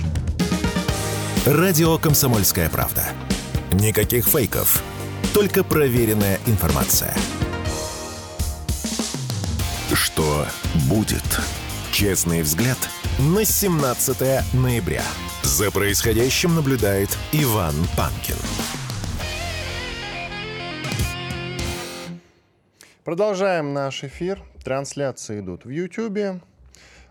[1.45, 3.03] Радио «Комсомольская правда».
[3.73, 4.81] Никаких фейков,
[5.33, 7.13] только проверенная информация.
[9.93, 10.45] Что
[10.87, 11.41] будет?
[11.91, 12.77] Честный взгляд–
[13.19, 15.03] на 17 ноября.
[15.43, 18.35] За происходящим наблюдает Иван Панкин.
[23.03, 24.41] Продолжаем наш эфир.
[24.63, 26.41] Трансляции идут в YouTube.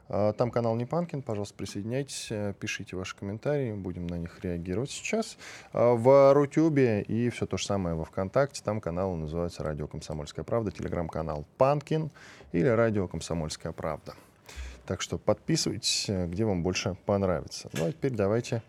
[0.09, 5.39] А, там канал Непанкин, пожалуйста, присоединяйтесь, э, пишите ваши комментарии, будем на них реагировать сейчас.
[5.73, 10.45] А, в Рутюбе и все то же самое во Вконтакте, там канал называется «Радио Комсомольская
[10.45, 12.11] правда», телеграм-канал «Панкин»
[12.51, 14.15] или «Радио Комсомольская правда».
[14.87, 17.71] Так что подписывайтесь, э, где вам больше понравится.
[17.73, 18.63] Ну а теперь давайте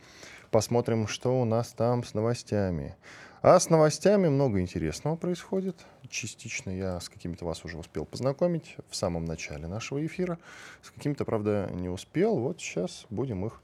[0.52, 2.96] посмотрим, что у нас там с новостями.
[3.42, 5.76] А с новостями много интересного происходит.
[6.10, 10.40] Частично я с какими-то вас уже успел познакомить в самом начале нашего эфира.
[10.82, 12.38] С какими-то, правда, не успел.
[12.38, 13.62] Вот сейчас будем их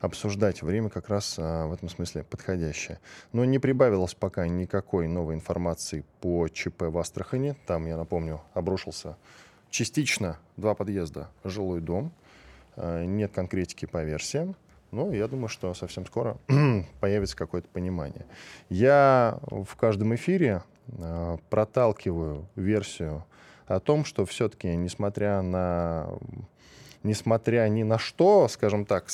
[0.00, 0.62] обсуждать.
[0.62, 3.00] Время как раз а, в этом смысле подходящее.
[3.32, 7.54] Но не прибавилось пока никакой новой информации по ЧП в Астрахани.
[7.66, 9.16] Там, я напомню, обрушился
[9.70, 12.12] частично два подъезда, жилой дом.
[12.76, 14.56] Э, нет конкретики по версиям.
[14.90, 16.38] Но я думаю, что совсем скоро
[17.00, 18.24] появится какое-то понимание.
[18.70, 23.24] Я в каждом эфире э, проталкиваю версию
[23.66, 26.08] о том, что все-таки, несмотря на
[27.02, 29.06] несмотря ни на что, скажем так,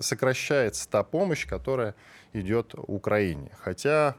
[0.00, 1.94] сокращается та помощь, которая
[2.32, 3.50] идет Украине.
[3.58, 4.16] Хотя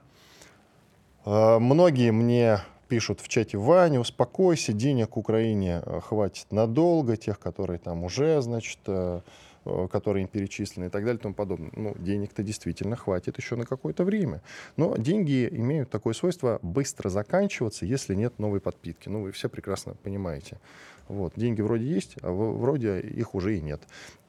[1.26, 7.80] э, многие мне пишут в чате, Ваня, успокойся, денег Украине э, хватит надолго, тех, которые
[7.80, 9.22] там уже, значит, э,
[9.66, 11.72] э, которые им перечислены и так далее и тому подобное.
[11.76, 14.42] Ну, денег-то действительно хватит еще на какое-то время.
[14.76, 19.08] Но деньги имеют такое свойство быстро заканчиваться, если нет новой подпитки.
[19.08, 20.60] Ну, вы все прекрасно понимаете.
[21.08, 23.82] Вот, деньги вроде есть, а вроде их уже и нет.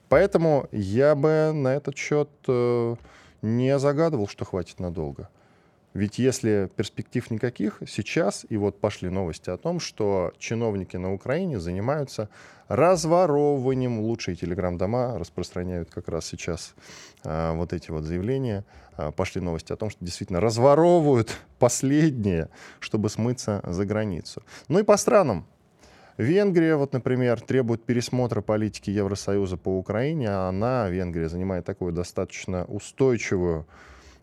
[0.08, 2.28] Поэтому я бы на этот счет
[3.42, 5.28] не загадывал, что хватит надолго.
[5.92, 11.58] Ведь если перспектив никаких, сейчас, и вот пошли новости о том, что чиновники на Украине
[11.58, 12.28] занимаются
[12.68, 16.74] разворовыванием, лучшие телеграм-дома распространяют как раз сейчас
[17.24, 18.64] а, вот эти вот заявления,
[18.96, 22.48] а, пошли новости о том, что действительно разворовывают последнее,
[22.78, 24.44] чтобы смыться за границу.
[24.68, 25.44] Ну и по странам.
[26.18, 32.64] Венгрия, вот, например, требует пересмотра политики Евросоюза по Украине, а она, Венгрия, занимает такую достаточно
[32.66, 33.66] устойчивую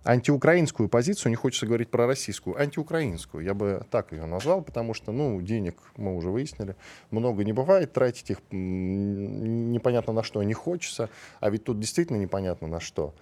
[0.08, 3.44] антиукраинскую позицию, не хочется говорить про российскую, антиукраинскую.
[3.44, 6.76] Я бы так ее назвал, потому что, ну, денег мы уже выяснили,
[7.12, 11.10] много не бывает, тратить их непонятно на что не хочется,
[11.42, 13.14] а ведь тут действительно непонятно на что.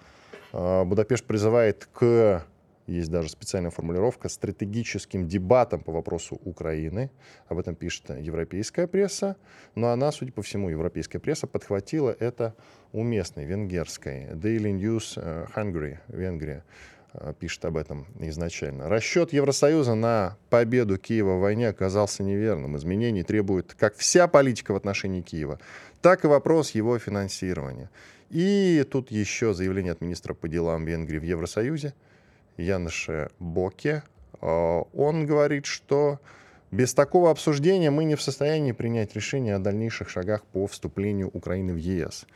[0.52, 2.44] А, Будапешт призывает к
[2.86, 7.10] есть даже специальная формулировка, стратегическим дебатом по вопросу Украины.
[7.48, 9.36] Об этом пишет европейская пресса.
[9.74, 12.54] Но она, судя по всему, европейская пресса подхватила это
[12.92, 14.26] у местной, венгерской.
[14.26, 16.64] Daily News Hungary, Венгрия,
[17.12, 18.88] э, пишет об этом изначально.
[18.88, 22.76] Расчет Евросоюза на победу Киева в войне оказался неверным.
[22.76, 25.58] Изменений требует как вся политика в отношении Киева,
[26.02, 27.90] так и вопрос его финансирования.
[28.30, 31.92] И тут еще заявление от министра по делам Венгрии в Евросоюзе–
[32.56, 34.02] Яныше Боке.
[34.40, 36.20] А, он говорит, что
[36.70, 41.72] без такого обсуждения мы не в состоянии принять решение о дальнейших шагах по вступлению Украины
[41.72, 42.26] в ЕС.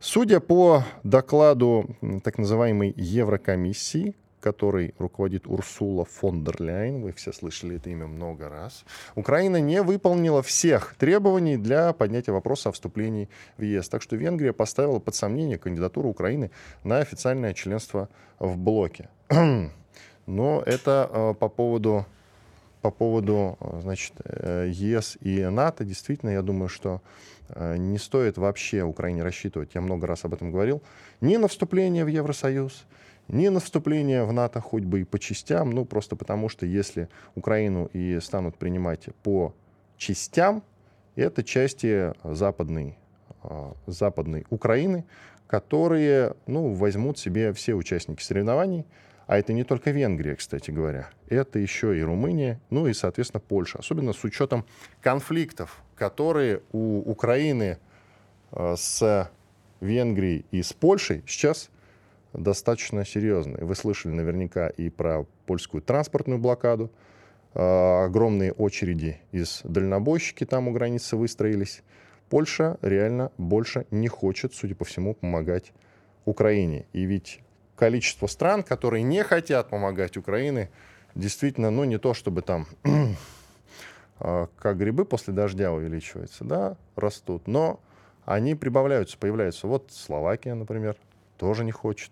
[0.00, 7.76] Судя по докладу так называемой Еврокомиссии, которой руководит Урсула фон дер Ляйн, вы все слышали
[7.76, 13.62] это имя много раз, Украина не выполнила всех требований для поднятия вопроса о вступлении в
[13.62, 13.88] ЕС.
[13.88, 16.50] Так что Венгрия поставила под сомнение кандидатуру Украины
[16.82, 19.08] на официальное членство в блоке.
[20.26, 22.06] Но это э, по поводу,
[22.82, 25.84] по поводу э, значит, э, ЕС и НАТО.
[25.84, 27.00] Действительно, я думаю, что
[27.58, 30.82] не стоит вообще Украине рассчитывать, я много раз об этом говорил,
[31.20, 32.86] ни на вступление в Евросоюз,
[33.28, 37.10] ни на вступление в НАТО, хоть бы и по частям, ну просто потому что если
[37.34, 39.52] Украину и станут принимать по
[39.98, 40.62] частям,
[41.16, 42.96] это части западной,
[43.86, 45.04] западной Украины,
[45.46, 48.86] которые ну, возьмут себе все участники соревнований,
[49.26, 51.10] а это не только Венгрия, кстати говоря.
[51.28, 53.78] Это еще и Румыния, ну и, соответственно, Польша.
[53.78, 54.64] Особенно с учетом
[55.00, 57.78] конфликтов, которые у Украины
[58.52, 59.30] э, с
[59.80, 61.70] Венгрией и с Польшей сейчас
[62.32, 63.64] достаточно серьезные.
[63.64, 66.90] Вы слышали наверняка и про польскую транспортную блокаду.
[67.54, 71.82] Э, огромные очереди из дальнобойщики там у границы выстроились.
[72.28, 75.72] Польша реально больше не хочет, судя по всему, помогать
[76.24, 76.86] Украине.
[76.92, 77.40] И ведь
[77.76, 80.70] количество стран, которые не хотят помогать Украине,
[81.14, 82.66] действительно, ну, не то чтобы там
[84.20, 87.80] а, как грибы после дождя увеличиваются, да, растут, но
[88.24, 89.66] они прибавляются, появляются.
[89.66, 90.96] Вот Словакия, например,
[91.36, 92.10] тоже не хочет.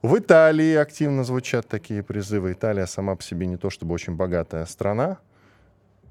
[0.00, 2.52] В Италии активно звучат такие призывы.
[2.52, 5.18] Италия сама по себе не то чтобы очень богатая страна.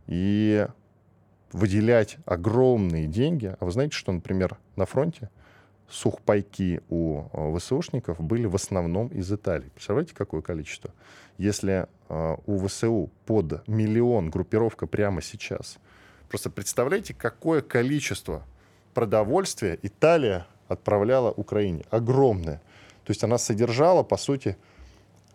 [0.08, 0.66] И
[1.52, 3.56] выделять огромные деньги.
[3.60, 5.30] А вы знаете, что, например, на фронте
[5.92, 9.70] сухпайки у э, ВСУшников были в основном из Италии.
[9.70, 10.92] Представляете, какое количество?
[11.38, 15.78] Если э, у ВСУ под миллион группировка прямо сейчас,
[16.30, 18.44] просто представляете, какое количество
[18.94, 21.84] продовольствия Италия отправляла Украине.
[21.90, 22.62] Огромное.
[23.04, 24.58] То есть она содержала, по сути,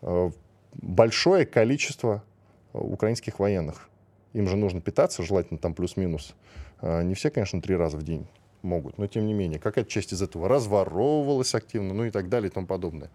[0.00, 0.30] э,
[0.72, 2.24] большое количество
[2.72, 3.88] украинских военных.
[4.32, 6.34] Им же нужно питаться, желательно там плюс-минус.
[6.82, 8.26] Не все, конечно, три раза в день
[8.66, 12.50] могут, но тем не менее, какая-то часть из этого разворовывалась активно, ну и так далее
[12.50, 13.10] и тому подобное.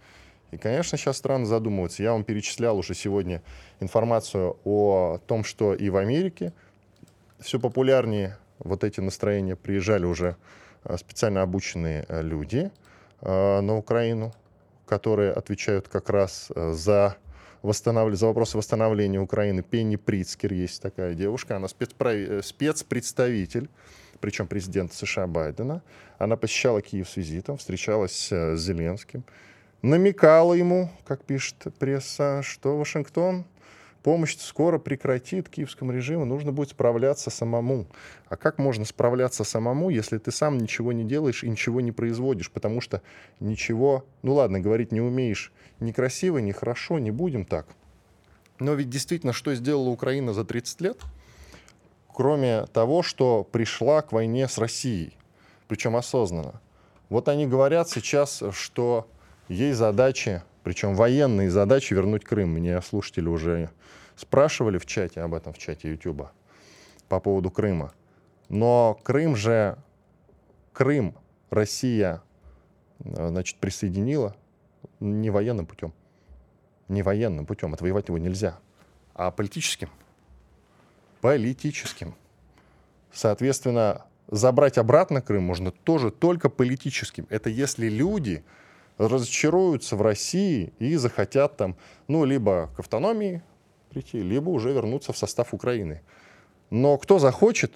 [0.52, 2.04] И, конечно, сейчас странно задумываться.
[2.04, 3.42] Я вам перечислял уже сегодня
[3.80, 6.54] информацию о том, что и в Америке
[7.40, 10.36] все популярнее вот эти настроения приезжали уже
[10.84, 12.70] а, специально обученные а, люди
[13.22, 14.34] а, на Украину,
[14.86, 17.16] которые отвечают как раз за,
[17.62, 18.14] восстанов...
[18.16, 19.64] за вопросы восстановления Украины.
[19.64, 22.10] Пенни Прицкер есть такая девушка, она спецпро...
[22.10, 23.70] Э, спецпредставитель
[24.22, 25.82] причем президента США Байдена.
[26.18, 29.24] Она посещала Киев с визитом, встречалась э, с Зеленским,
[29.82, 33.46] намекала ему, как пишет пресса, что Вашингтон
[34.04, 37.88] помощь скоро прекратит киевскому режиму, нужно будет справляться самому.
[38.30, 42.52] А как можно справляться самому, если ты сам ничего не делаешь и ничего не производишь?
[42.52, 43.02] Потому что
[43.40, 47.68] ничего, ну ладно, говорить не умеешь ни красиво, ни хорошо, не будем так.
[48.60, 50.98] Но ведь действительно, что сделала Украина за 30 лет–
[52.14, 55.18] кроме того, что пришла к войне с Россией,
[55.68, 56.62] причем осознанно.
[57.10, 59.08] Вот они говорят сейчас, что
[59.48, 62.52] есть задачи, причем военные задачи вернуть Крым.
[62.52, 63.70] Меня слушатели уже
[64.16, 66.32] спрашивали в чате об этом, в чате Ютуба,
[67.10, 67.92] по поводу Крыма.
[68.50, 69.78] Но Крым же,
[70.74, 71.16] Крым
[71.50, 72.22] Россия,
[73.04, 74.36] э, значит, присоединила
[75.00, 75.94] не военным путем.
[76.88, 77.74] Не военным путем.
[77.74, 78.60] Отвоевать его нельзя.
[79.14, 79.90] А политическим.
[81.22, 82.16] Политическим.
[83.14, 87.28] Соответственно, забрать обратно Крым можно тоже только политическим.
[87.30, 88.44] Это если люди
[88.98, 91.76] разочаруются в России и захотят там,
[92.08, 93.42] ну, либо к автономии
[93.90, 96.02] прийти, либо уже вернуться в состав Украины.
[96.70, 97.76] Но кто захочет,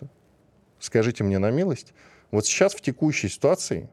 [0.79, 1.93] скажите мне на милость,
[2.31, 3.89] вот сейчас в текущей ситуации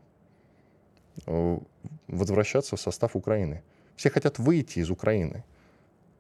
[1.27, 1.59] э,
[2.07, 3.63] возвращаться в состав Украины.
[3.97, 5.45] Все хотят выйти из Украины.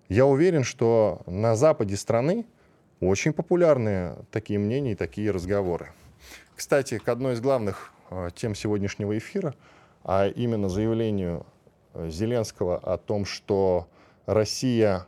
[0.08, 2.46] Я уверен, что на западе страны
[3.08, 5.92] очень популярны такие мнения и такие разговоры.
[6.54, 9.54] Кстати, к одной из главных э, тем сегодняшнего эфира,
[10.04, 11.46] а именно заявлению
[11.94, 13.88] э, Зеленского о том, что
[14.26, 15.06] Россия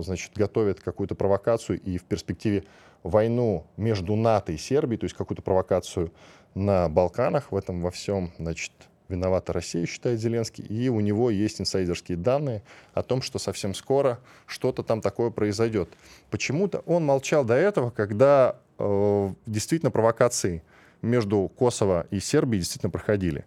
[0.00, 2.64] значит, готовит какую-то провокацию и в перспективе
[3.02, 6.10] войну между НАТО и Сербией, то есть какую-то провокацию
[6.54, 8.72] на Балканах, в этом во всем, значит,
[9.08, 12.62] виновата Россия, считает Зеленский, и у него есть инсайдерские данные
[12.94, 15.90] о том, что совсем скоро что-то там такое произойдет.
[16.30, 20.62] Почему-то он молчал до этого, когда э, действительно провокации
[21.02, 23.44] между Косово и Сербией действительно проходили.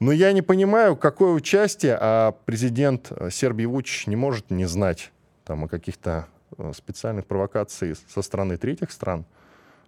[0.00, 5.12] Но я не понимаю, какое участие, а президент Сербии Вучич не может не знать
[5.44, 6.26] там, о каких-то
[6.58, 9.24] Э, специальных провокаций со стороны третьих стран.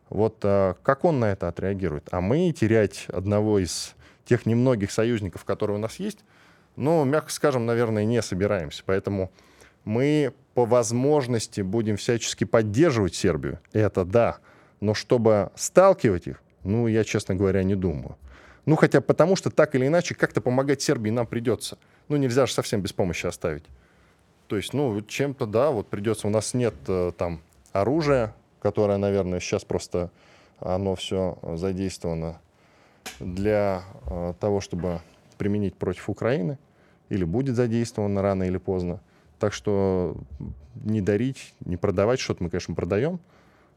[0.09, 2.09] Вот э, как он на это отреагирует?
[2.13, 6.19] А мы терять одного из тех немногих союзников, которые у нас есть,
[6.77, 8.83] ну, мягко скажем, наверное, не собираемся.
[8.87, 9.31] Поэтому
[9.85, 13.59] мы по возможности будем всячески поддерживать Сербию.
[13.73, 14.39] Это да.
[14.81, 18.17] Но чтобы сталкивать их, ну, я, честно говоря, не думаю.
[18.65, 21.79] Ну, хотя потому, что так или иначе как-то помогать Сербии нам придется.
[22.09, 23.65] Ну, нельзя же совсем без помощи оставить.
[24.47, 26.27] То есть, ну, чем-то, да, вот придется.
[26.27, 27.41] У нас нет э, там
[27.73, 30.11] оружия, которое, наверное, сейчас просто
[30.61, 32.41] оно все задействовано
[33.21, 35.01] для э, того, чтобы
[35.39, 36.59] применить против Украины,
[37.09, 39.01] или будет задействовано рано или поздно.
[39.39, 40.17] Так что
[40.75, 43.21] не дарить, не продавать, что-то мы, конечно, продаем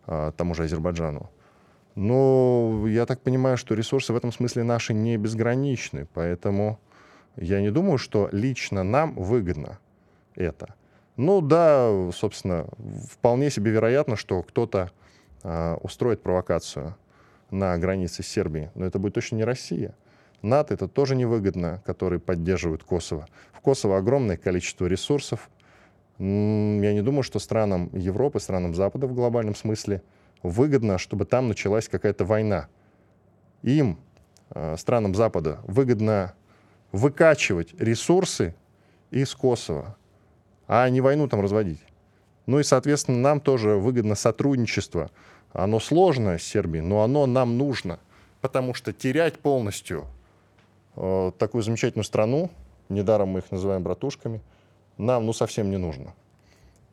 [0.07, 1.29] э, тому же Азербайджану.
[1.95, 6.79] Но я так понимаю, что ресурсы в этом смысле наши не безграничны, поэтому
[7.38, 9.79] я не думаю, что лично нам выгодно
[10.35, 10.75] это.
[11.17, 12.67] Ну да, собственно,
[13.09, 14.91] вполне себе вероятно, что кто-то
[15.43, 16.95] э, устроит провокацию
[17.51, 19.95] на границе с Сербией, но это будет точно не Россия.
[20.41, 23.27] НАТО это тоже невыгодно, которые поддерживают Косово.
[23.53, 25.49] В Косово огромное количество ресурсов.
[26.19, 26.25] Я
[26.93, 30.01] не думаю, что странам Европы, странам Запада в глобальном смысле
[30.43, 32.67] выгодно, чтобы там началась какая-то война.
[33.63, 33.97] Им,
[34.51, 36.34] э, странам Запада, выгодно
[36.91, 38.55] выкачивать ресурсы
[39.12, 39.97] из Косово
[40.67, 41.79] а не войну там разводить.
[42.45, 45.10] Ну и, соответственно, нам тоже выгодно сотрудничество.
[45.56, 48.00] Оно сложное с Сербией, но оно нам нужно,
[48.41, 50.06] потому что терять полностью
[50.98, 52.52] э, такую замечательную страну,
[52.89, 54.41] недаром мы их называем братушками,
[54.98, 56.13] нам ну совсем не нужно.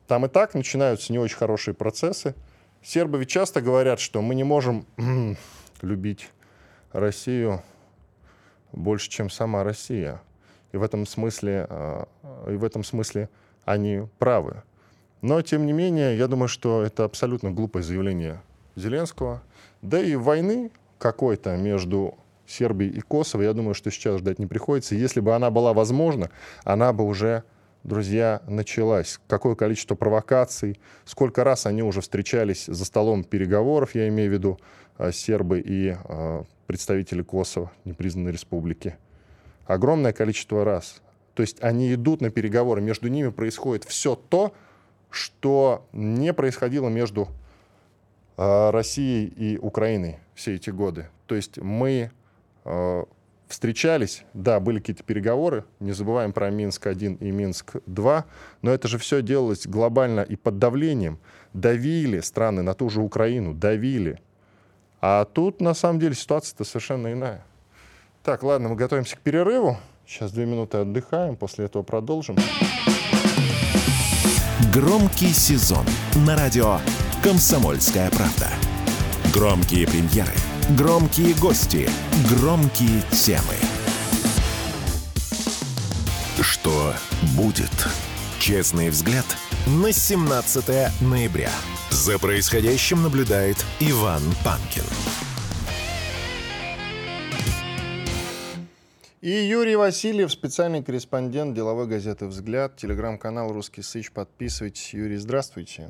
[0.07, 2.35] Там и так начинаются не очень хорошие процессы.
[2.81, 4.85] Сербы ведь часто говорят, что мы не можем
[5.81, 6.29] любить
[6.93, 7.61] Россию
[8.71, 10.21] больше, чем сама Россия.
[10.71, 12.05] И в этом смысле, э,
[12.47, 13.27] и в этом смысле
[13.65, 14.63] они правы.
[15.21, 18.41] Но, тем не менее, я думаю, что это абсолютно глупое заявление
[18.75, 19.43] Зеленского.
[19.81, 24.95] Да и войны какой-то между Сербией и Косово, я думаю, что сейчас ждать не приходится.
[24.95, 26.29] Если бы она была возможна,
[26.63, 27.43] она бы уже,
[27.83, 29.19] друзья, началась.
[29.27, 34.59] Какое количество провокаций, сколько раз они уже встречались за столом переговоров, я имею в виду
[34.97, 38.97] э, сербы и э, представители Косово, непризнанной республики.
[39.65, 41.01] Огромное количество раз.
[41.33, 44.53] То есть они идут на переговоры, между ними происходит все то,
[45.09, 47.29] что не происходило между
[48.37, 51.07] э, Россией и Украиной все эти годы.
[51.27, 52.11] То есть мы
[52.65, 53.03] э,
[53.47, 58.23] встречались, да, были какие-то переговоры, не забываем про Минск-1 и Минск-2,
[58.61, 61.19] но это же все делалось глобально и под давлением.
[61.53, 64.19] Давили страны на ту же Украину, давили.
[65.01, 67.45] А тут, на самом деле, ситуация-то совершенно иная.
[68.23, 69.77] Так, ладно, мы готовимся к перерыву.
[70.07, 72.37] Сейчас две минуты отдыхаем, после этого продолжим.
[74.73, 75.85] Громкий сезон
[76.25, 76.79] на радио
[77.23, 78.49] «Комсомольская правда».
[79.33, 80.33] Громкие премьеры,
[80.77, 81.89] громкие гости,
[82.29, 83.55] громкие темы.
[86.41, 86.93] Что
[87.37, 87.71] будет?
[88.41, 89.25] Честный взгляд
[89.65, 90.65] на 17
[90.99, 91.49] ноября.
[91.91, 94.83] За происходящим наблюдает Иван Панкин.
[99.21, 104.11] И Юрий Васильев, специальный корреспондент деловой газеты «Взгляд», телеграм-канал «Русский Сыч».
[104.11, 104.93] Подписывайтесь.
[104.93, 105.89] Юрий, здравствуйте.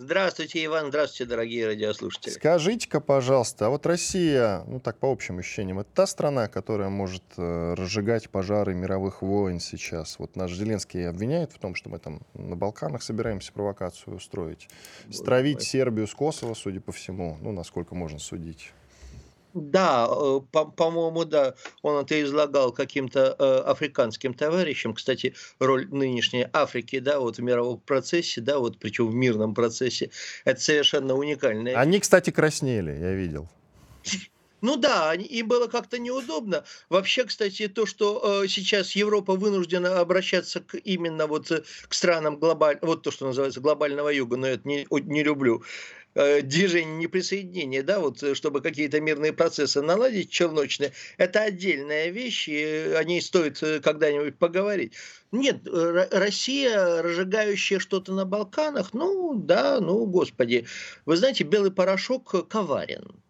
[0.00, 0.90] Здравствуйте, Иван.
[0.90, 2.30] Здравствуйте, дорогие радиослушатели.
[2.30, 7.24] Скажите-ка, пожалуйста, а вот Россия, ну так по общим ощущениям, это та страна, которая может
[7.36, 10.20] э, разжигать пожары мировых войн сейчас?
[10.20, 14.68] Вот наш Зеленский обвиняет в том, что мы там на Балканах собираемся провокацию устроить.
[15.10, 18.72] Стравить Сербию с Косово, судя по всему, ну, насколько можно судить.
[19.54, 24.94] Да, э, по-моему, да, он это излагал каким-то э, африканским товарищам.
[24.94, 30.10] Кстати, роль нынешней Африки, да, вот в мировом процессе, да, вот причем в мирном процессе,
[30.44, 31.76] это совершенно уникальная.
[31.76, 33.48] Они, кстати, краснели, я видел.
[34.60, 36.64] Ну да, им было как-то неудобно.
[36.88, 42.38] Вообще, кстати, то, что э, сейчас Европа вынуждена обращаться к, именно вот э, к странам
[42.38, 45.62] глобаль, вот то, что называется глобального юга, но это не, не люблю.
[46.18, 52.48] Э, движение неприсоединения, да, вот э, чтобы какие-то мирные процессы наладить челночные, это отдельная вещь,
[52.48, 54.94] и о ней стоит э, когда-нибудь поговорить.
[55.30, 60.66] Нет, Россия, разжигающая что-то на Балканах, ну да, ну господи.
[61.06, 63.22] Вы знаете, белый порошок коварен,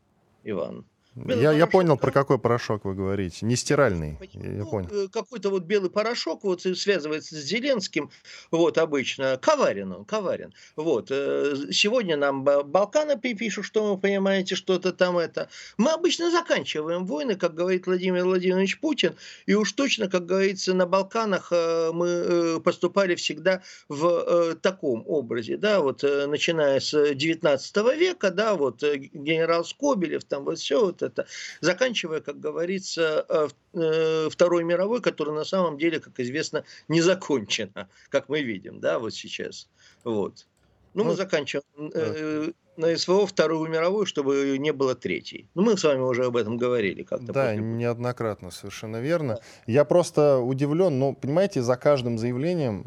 [0.45, 0.87] Иван.
[1.27, 3.47] Я, я понял, про какой порошок вы говорите.
[3.47, 4.19] Не стиральный.
[4.33, 4.89] Я ну, понял.
[4.91, 8.11] Э, какой-то вот белый порошок вот связывается с Зеленским,
[8.51, 9.39] вот обычно.
[9.41, 10.53] Коварен он, коварен.
[10.77, 11.09] Вот.
[11.11, 15.49] Э, сегодня нам Балканы пишут, что вы понимаете, что-то там это.
[15.77, 19.17] Мы обычно заканчиваем войны, как говорит Владимир Владимирович Путин,
[19.47, 25.81] и уж точно, как говорится, на Балканах э, мы поступали всегда в таком образе, да,
[25.81, 31.27] вот начиная с 19 века, да, вот генерал Скобелев, там вот все вот это,
[31.61, 37.89] заканчивая, как говорится, э, э, Второй мировой, которая на самом деле, как известно, не закончена,
[38.09, 39.69] как мы видим, да, вот сейчас.
[40.05, 40.47] Вот.
[40.95, 45.49] Ну, мы ну, заканчиваем э, на СВО Вторую мировую, чтобы не было третьей.
[45.55, 47.33] Ну, мы с вами уже об этом говорили как-то.
[47.33, 49.35] Да, неоднократно, совершенно верно.
[49.35, 49.43] Да.
[49.67, 52.87] Я просто удивлен, но, понимаете, за каждым заявлением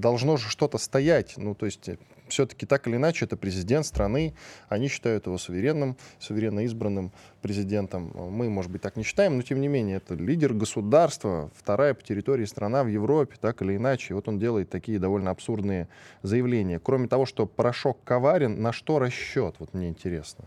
[0.00, 1.34] должно же что-то стоять.
[1.36, 1.90] Ну, то есть
[2.34, 4.34] все-таки так или иначе это президент страны,
[4.68, 8.12] они считают его суверенным, суверенно избранным президентом.
[8.14, 12.02] Мы, может быть, так не считаем, но тем не менее это лидер государства, вторая по
[12.02, 14.14] территории страна в Европе, так или иначе.
[14.14, 15.88] вот он делает такие довольно абсурдные
[16.22, 16.80] заявления.
[16.80, 19.54] Кроме того, что порошок коварен, на что расчет?
[19.58, 20.44] Вот мне интересно.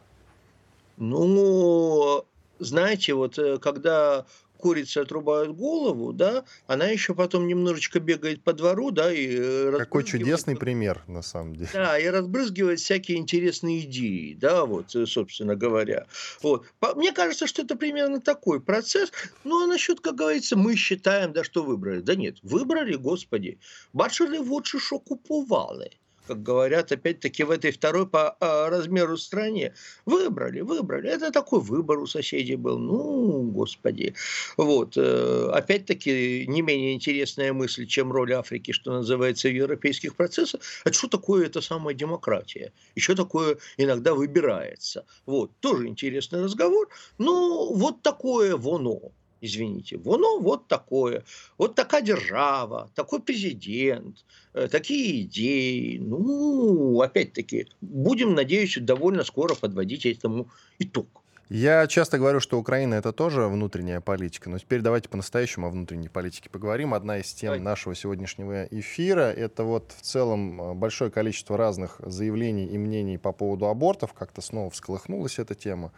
[0.98, 2.26] Ну,
[2.60, 4.26] знаете, вот э, когда
[4.58, 10.04] курице отрубают голову, да, она еще потом немножечко бегает по двору, да, и э, Какой
[10.04, 11.70] чудесный пример, на самом деле.
[11.74, 16.06] Да, и разбрызгивает всякие интересные идеи, да, вот, э, собственно говоря.
[16.42, 16.66] Вот.
[16.96, 19.12] Мне кажется, что это примерно такой процесс.
[19.44, 22.02] Ну, а насчет, как говорится, мы считаем, да, что выбрали.
[22.02, 23.60] Да нет, выбрали, господи.
[23.94, 25.92] Бачили вот что купували
[26.28, 29.74] как говорят, опять-таки в этой второй по а, размеру стране.
[30.06, 31.10] Выбрали, выбрали.
[31.10, 32.78] Это такой выбор у соседей был.
[32.78, 34.14] Ну, господи.
[34.58, 34.98] Вот.
[34.98, 40.62] Э, опять-таки, не менее интересная мысль, чем роль Африки, что называется, в европейских процессах.
[40.84, 42.74] А что такое эта самая демократия?
[42.96, 45.06] Еще такое иногда выбирается.
[45.26, 45.52] Вот.
[45.60, 46.90] Тоже интересный разговор.
[47.18, 49.12] Ну, вот такое воно
[49.42, 51.24] извините, воно вот такое,
[51.58, 55.98] вот такая держава, такой президент, э, такие идеи.
[55.98, 61.08] Ну, опять-таки, будем, надеюсь, довольно скоро подводить этому итог.
[61.50, 66.10] Я часто говорю, что Украина это тоже внутренняя политика, но теперь давайте по-настоящему о внутренней
[66.10, 66.94] политике поговорим.
[66.94, 67.60] Одна из тем Ой.
[67.60, 73.32] нашего сегодняшнего эфира— это вот в целом э, большое количество разных заявлений и мнений по
[73.32, 74.12] поводу абортов.
[74.12, 75.94] Как-то снова всколыхнулась эта тема.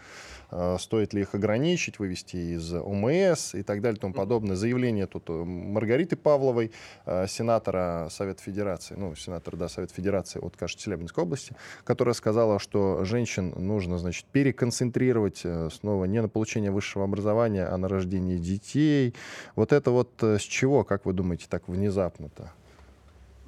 [0.52, 4.56] Э, стоит ли их ограничить, вывести из ОМС и так далее и тому подобное.
[4.56, 6.72] Заявление тут э, Маргариты Павловой,
[7.28, 13.04] сенатора Совета Федерации, ну, сенатора, да, Совета Федерации от, кажется, Челябинской области, которая сказала, что
[13.04, 18.38] женщин нужно, значит, переконцентрировать работать э, снова не на получение высшего образования, а на рождение
[18.38, 19.14] детей.
[19.56, 22.52] Вот это вот э, с чего, как вы думаете, так внезапно-то?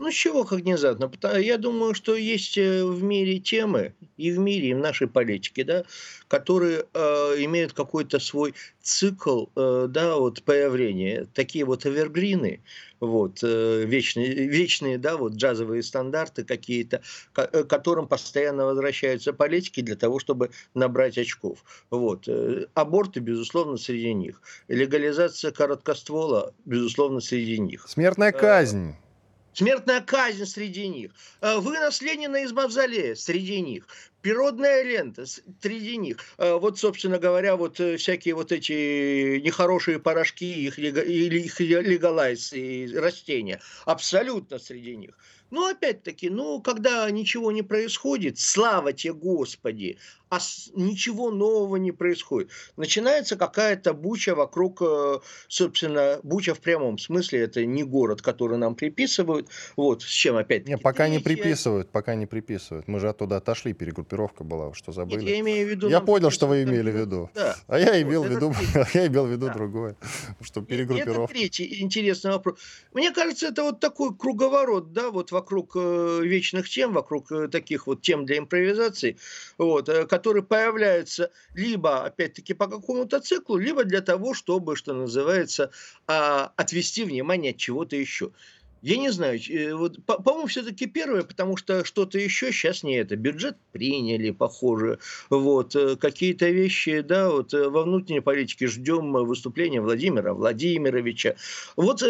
[0.02, 1.12] Ну, с чего как внезапно?
[1.38, 5.64] Я думаю, что есть э, в мире темы, и в мире, и в нашей политике,
[5.64, 5.84] да,
[6.28, 11.28] которые э, имеют какой-то свой цикл э, да, вот, появления.
[11.36, 12.62] Такие вот эвергрины,
[12.99, 19.82] вот, э, вечные, вечные да, вот, джазовые стандарты какие-то, к э, которым постоянно возвращаются политики
[19.82, 21.64] для того, чтобы набрать очков.
[21.91, 22.28] Вот.
[22.28, 24.41] Э, аборты, безусловно, среди них.
[24.68, 27.86] Легализация короткоствола, безусловно, среди них.
[27.88, 28.95] Смертная казнь.
[29.54, 31.12] Смертная казнь среди них.
[31.41, 33.86] Э, вынос Ленина из мавзолея среди них.
[34.22, 36.20] Природная лента среди них.
[36.38, 42.54] Э, вот, собственно говоря, вот э, всякие вот эти нехорошие порошки, их, или их легалайз
[42.54, 43.60] и растения.
[43.86, 45.18] Абсолютно среди них.
[45.49, 49.97] Ну, опять-таки, ну, когда ничего не происходит, слава тебе, Господи,
[50.32, 50.40] а
[50.76, 52.50] ничего нового не происходит.
[52.78, 55.20] Начинается какая-то буча вокруг, э,
[55.50, 60.70] собственно, буча в прямом смысле, это не город, который нам приписывают, вот, с чем опять
[60.70, 62.88] Не, пока не приписывают, пока не приписывают.
[62.88, 65.20] Мы же оттуда отошли, перегруппировка была, что забыли.
[65.20, 65.90] Нет, я имею в виду...
[65.90, 67.30] Я понял, что вы имели в виду.
[67.36, 67.58] Да.
[67.68, 68.54] А я имел в виду,
[68.94, 69.54] я имел в виду да.
[69.54, 69.98] другое,
[70.40, 71.24] что перегруппировка.
[71.24, 72.58] Это третий интересный вопрос.
[72.94, 77.86] Мне кажется, это вот такой круговорот, да, вот вокруг э, вечных тем, вокруг э, таких
[77.88, 79.18] вот тем для импровизации,
[79.58, 85.72] вот, э, которые появляются либо, опять-таки, по какому-то циклу, либо для того, чтобы, что называется,
[86.06, 88.32] а, отвести внимание от чего-то еще.
[88.82, 92.96] Я не знаю, э, вот, по- по-моему, все-таки первое, потому что что-то еще сейчас не
[92.96, 93.16] это.
[93.16, 100.34] Бюджет приняли, похоже, вот, э, какие-то вещи, да, вот во внутренней политике ждем выступления Владимира
[100.34, 101.36] Владимировича.
[101.76, 102.04] Вот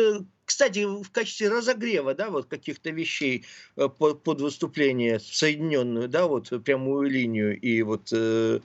[0.51, 3.45] кстати, в качестве разогрева, да, вот каких-то вещей
[3.77, 8.59] э, под, под выступление соединенную, да, вот прямую линию и вот э,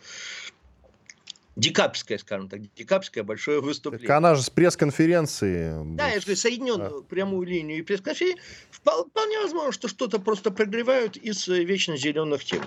[1.56, 4.06] декабрьское, скажем так, декабрьское большое выступление.
[4.06, 5.72] Так она же с пресс-конференции.
[5.96, 7.02] Да, говорю, соединенную а.
[7.02, 8.42] прямую линию и пресс-конференции.
[8.70, 12.62] Вполне возможно, что что-то просто прогревают из э, вечно зеленых тем.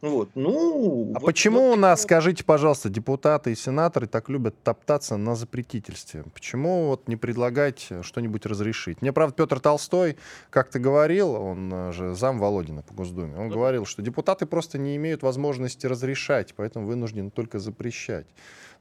[0.00, 0.30] Вот.
[0.34, 5.16] Ну, а вот, почему вот, у нас, скажите, пожалуйста, депутаты и сенаторы так любят топтаться
[5.18, 6.24] на запретительстве?
[6.32, 9.02] Почему вот не предлагать что-нибудь разрешить?
[9.02, 10.16] Мне, правда, Петр Толстой
[10.48, 14.96] как-то говорил, он э, же зам Володина по Госдуме, он говорил, что депутаты просто не
[14.96, 18.26] имеют возможности разрешать, поэтому вынуждены только запрещать.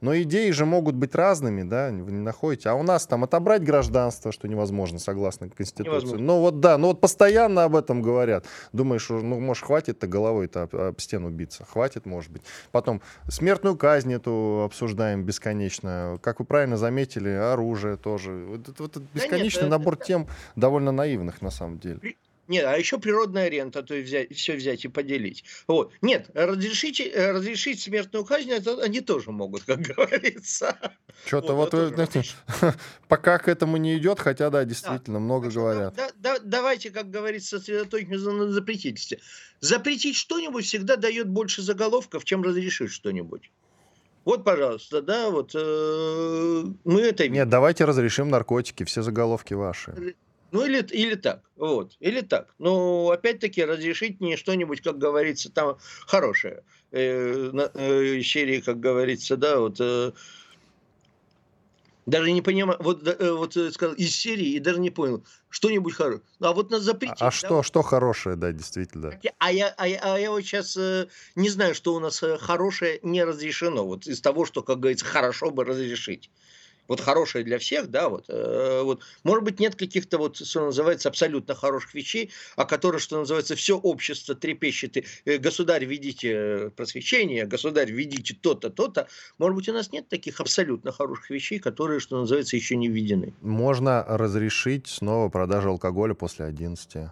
[0.02, 2.70] Но идеи же могут быть разными, да, вы не находите.
[2.70, 5.89] А у нас там отобрать гражданство, что невозможно, согласно Конституции.
[5.89, 6.26] Невозможно.
[6.26, 8.45] Ну вот да, ну вот постоянно об этом говорят.
[8.72, 11.66] Думаешь, ну может хватит-то головой-то об, об стену биться?
[11.66, 12.43] Хватит, может быть.
[12.72, 16.18] Потом смертную казнь эту обсуждаем бесконечно.
[16.22, 18.45] Как вы правильно заметили, оружие тоже.
[18.47, 20.06] Вот, вот, вот бесконечный да нет, набор это...
[20.06, 22.00] тем довольно наивных на самом деле.
[22.50, 25.43] Нет, а еще природная рента, то есть взять, все взять и поделить.
[25.68, 25.93] Вот.
[26.02, 30.76] Нет, разрешить, э, разрешить смертную казнь, это они тоже могут, как говорится.
[31.28, 32.24] Что-то вот, вот знаете,
[33.08, 35.26] пока к этому не идет, хотя, да, действительно, да.
[35.26, 35.93] много так говорят.
[35.95, 39.20] Да, да, давайте, как говорится, сосредоточимся на запретительстве.
[39.60, 43.52] Запретить что-нибудь всегда дает больше заголовков, чем разрешить что-нибудь.
[44.26, 47.30] Вот, пожалуйста, да, вот э, мы это.
[47.30, 50.16] Нет, давайте разрешим наркотики, все заголовки ваши.
[50.52, 52.54] Ну, или, или так, вот, или так.
[52.58, 55.78] Но, опять-таки, разрешить мне что-нибудь, как говорится, там
[56.08, 56.64] хорошее.
[56.91, 59.78] Э, э, серии, как говорится, да, вот...
[59.80, 60.12] Э,
[62.06, 65.93] даже не понимаю, вот, э, вот э, сказал, из серии, и даже не понял, что-нибудь
[65.93, 66.24] хорошее.
[66.39, 67.22] А вот нас запретить.
[67.22, 69.10] А, а что, что хорошее, да, действительно.
[69.38, 73.00] А я, а, я, а я вот сейчас э, не знаю, что у нас хорошее
[73.04, 73.86] не разрешено.
[73.86, 76.32] Вот из того, что, как говорится, хорошо бы разрешить
[76.90, 81.08] вот хорошее для всех, да, вот, э, вот, может быть, нет каких-то вот, что называется,
[81.08, 87.46] абсолютно хороших вещей, о которых, что называется, все общество трепещет, и, э, государь, ведите просвещение,
[87.46, 92.20] государь, ведите то-то, то-то, может быть, у нас нет таких абсолютно хороших вещей, которые, что
[92.20, 93.34] называется, еще не введены.
[93.42, 97.12] Можно разрешить снова продажу алкоголя после 11.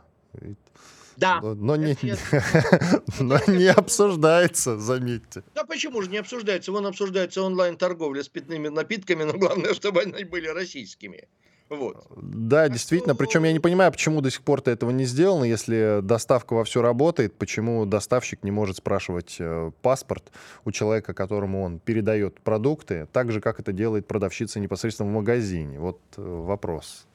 [1.17, 1.41] Да.
[1.41, 1.97] Но, но, не,
[3.19, 5.43] но не обсуждается, заметьте.
[5.55, 6.71] Да почему же не обсуждается?
[6.71, 11.27] Вон обсуждается онлайн-торговля с питными напитками, но главное, чтобы они были российскими.
[11.69, 12.07] Вот.
[12.15, 13.13] Да, так действительно.
[13.13, 13.23] Что...
[13.25, 16.81] Причем я не понимаю, почему до сих пор-то этого не сделано, если доставка во все
[16.81, 20.31] работает, почему доставщик не может спрашивать э, паспорт
[20.65, 25.79] у человека, которому он передает продукты, так же, как это делает продавщица непосредственно в магазине.
[25.79, 27.05] Вот э, вопрос.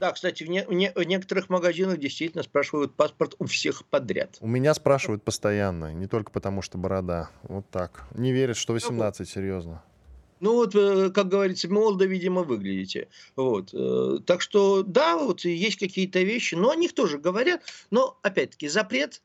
[0.00, 4.38] Да, кстати, в, не, в, не, в некоторых магазинах действительно спрашивают паспорт у всех подряд.
[4.40, 7.28] У меня спрашивают постоянно, не только потому, что борода.
[7.42, 8.04] Вот так.
[8.14, 9.82] Не верят, что 18, серьезно.
[10.40, 13.08] Ну вот, э, как говорится, молодо, видимо, выглядите.
[13.36, 13.74] Вот.
[13.74, 17.60] Э, так что, да, вот есть какие-то вещи, но о них тоже говорят.
[17.90, 19.20] Но, опять-таки, запрет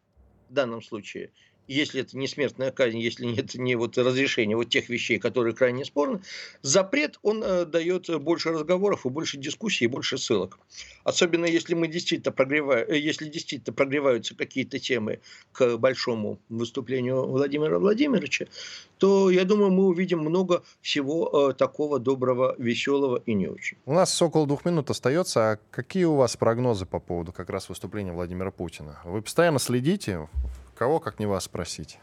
[0.50, 1.32] в данном случае–
[1.68, 5.86] если это не смертная казнь, если нет не вот разрешения вот тех вещей, которые крайне
[5.86, 6.22] спорны,
[6.62, 10.60] запрет, он э, дает больше разговоров и больше дискуссий, и больше ссылок.
[11.04, 15.20] Особенно если мы действительно прогреваем, э, если действительно прогреваются какие-то темы
[15.52, 18.48] к большому выступлению Владимира Владимировича,
[18.98, 23.78] то, я думаю, мы увидим много всего э, такого доброго, веселого и не очень.
[23.86, 25.52] У нас около двух минут остается.
[25.52, 29.00] А какие у вас прогнозы по поводу как раз выступления Владимира Путина?
[29.04, 30.28] Вы постоянно следите
[30.76, 32.00] Кого, как не вас, спросить?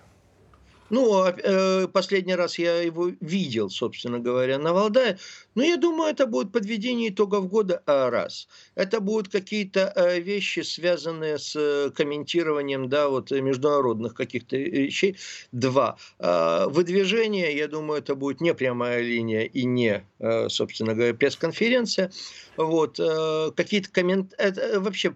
[0.93, 5.19] Ну, а, э, последний раз я его видел, собственно говоря, на Валдае.
[5.55, 8.47] Но я думаю, это будет подведение итогов года, а, раз.
[8.75, 15.17] Это будут какие-то э, вещи, связанные с э, комментированием, да, вот международных каких-то вещей.
[15.51, 15.97] Два.
[16.19, 20.05] А, выдвижение, я думаю, это будет не прямая линия и не,
[20.49, 22.13] собственно говоря, пресс-конференция.
[22.59, 22.99] Вот.
[23.57, 25.15] Какие-то комментарии, вообще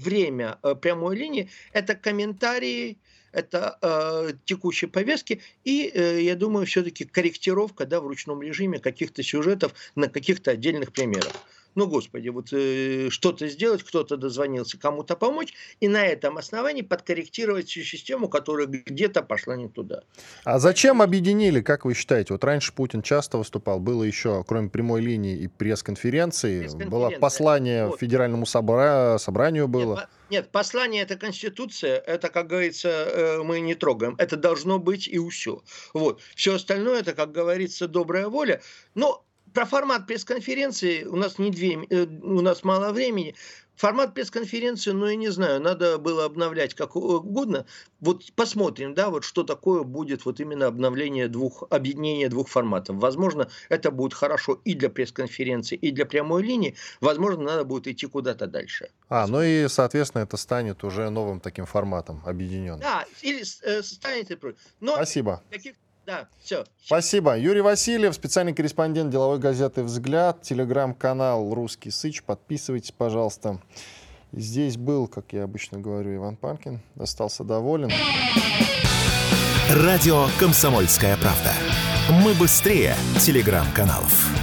[0.00, 2.98] время прямой линии– это комментарии
[3.32, 9.22] это э, текущей повестки и, э, я думаю, все-таки корректировка да, в ручном режиме каких-то
[9.22, 11.32] сюжетов на каких-то отдельных примерах
[11.74, 17.68] ну, господи, вот э, что-то сделать, кто-то дозвонился, кому-то помочь, и на этом основании подкорректировать
[17.68, 20.02] всю систему, которая где-то пошла не туда.
[20.44, 22.34] А зачем объединили, как вы считаете?
[22.34, 27.86] Вот раньше Путин часто выступал, было еще, кроме прямой линии и пресс-конференции, пресс было послание
[27.86, 28.00] вот.
[28.00, 29.18] Федеральному собра...
[29.18, 29.96] собранию было.
[29.96, 34.14] Нет, нет, послание это Конституция, это, как говорится, э, мы не трогаем.
[34.18, 35.62] Это должно быть и все.
[35.92, 36.20] Вот.
[36.34, 38.60] Все остальное, это, как говорится, добрая воля.
[38.94, 43.34] Но про формат пресс-конференции у нас не две, э, у нас мало времени.
[43.76, 47.64] Формат пресс-конференции, ну, я не знаю, надо было обновлять как угодно.
[48.00, 52.96] Вот посмотрим, да, вот что такое будет вот именно обновление двух, объединение двух форматов.
[52.96, 56.76] Возможно, это будет хорошо и для пресс-конференции, и для прямой линии.
[57.00, 58.90] Возможно, надо будет идти куда-то дальше.
[59.08, 62.80] А, ну и, соответственно, это станет уже новым таким форматом объединенным.
[62.80, 64.30] Да, или э, станет...
[64.80, 65.42] Но Спасибо.
[65.50, 65.74] Каких
[66.10, 66.64] да, все.
[66.84, 67.38] Спасибо.
[67.38, 72.24] Юрий Васильев, специальный корреспондент деловой газеты «Взгляд», телеграм-канал «Русский Сыч».
[72.24, 73.60] Подписывайтесь, пожалуйста.
[74.32, 76.80] Здесь был, как я обычно говорю, Иван Панкин.
[76.98, 77.90] Остался доволен.
[79.70, 81.52] Радио «Комсомольская правда».
[82.24, 84.39] Мы быстрее телеграм-каналов.